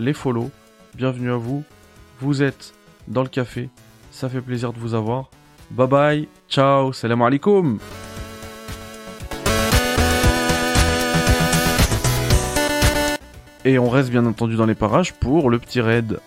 [0.00, 0.50] les follow.
[0.96, 1.62] Bienvenue à vous.
[2.20, 2.74] Vous êtes
[3.06, 3.70] dans le café.
[4.10, 5.30] Ça fait plaisir de vous avoir.
[5.70, 6.28] Bye bye.
[6.48, 6.92] Ciao.
[6.92, 7.78] Salam alaikum.
[13.66, 16.20] Et on reste bien entendu dans les parages pour le petit raid.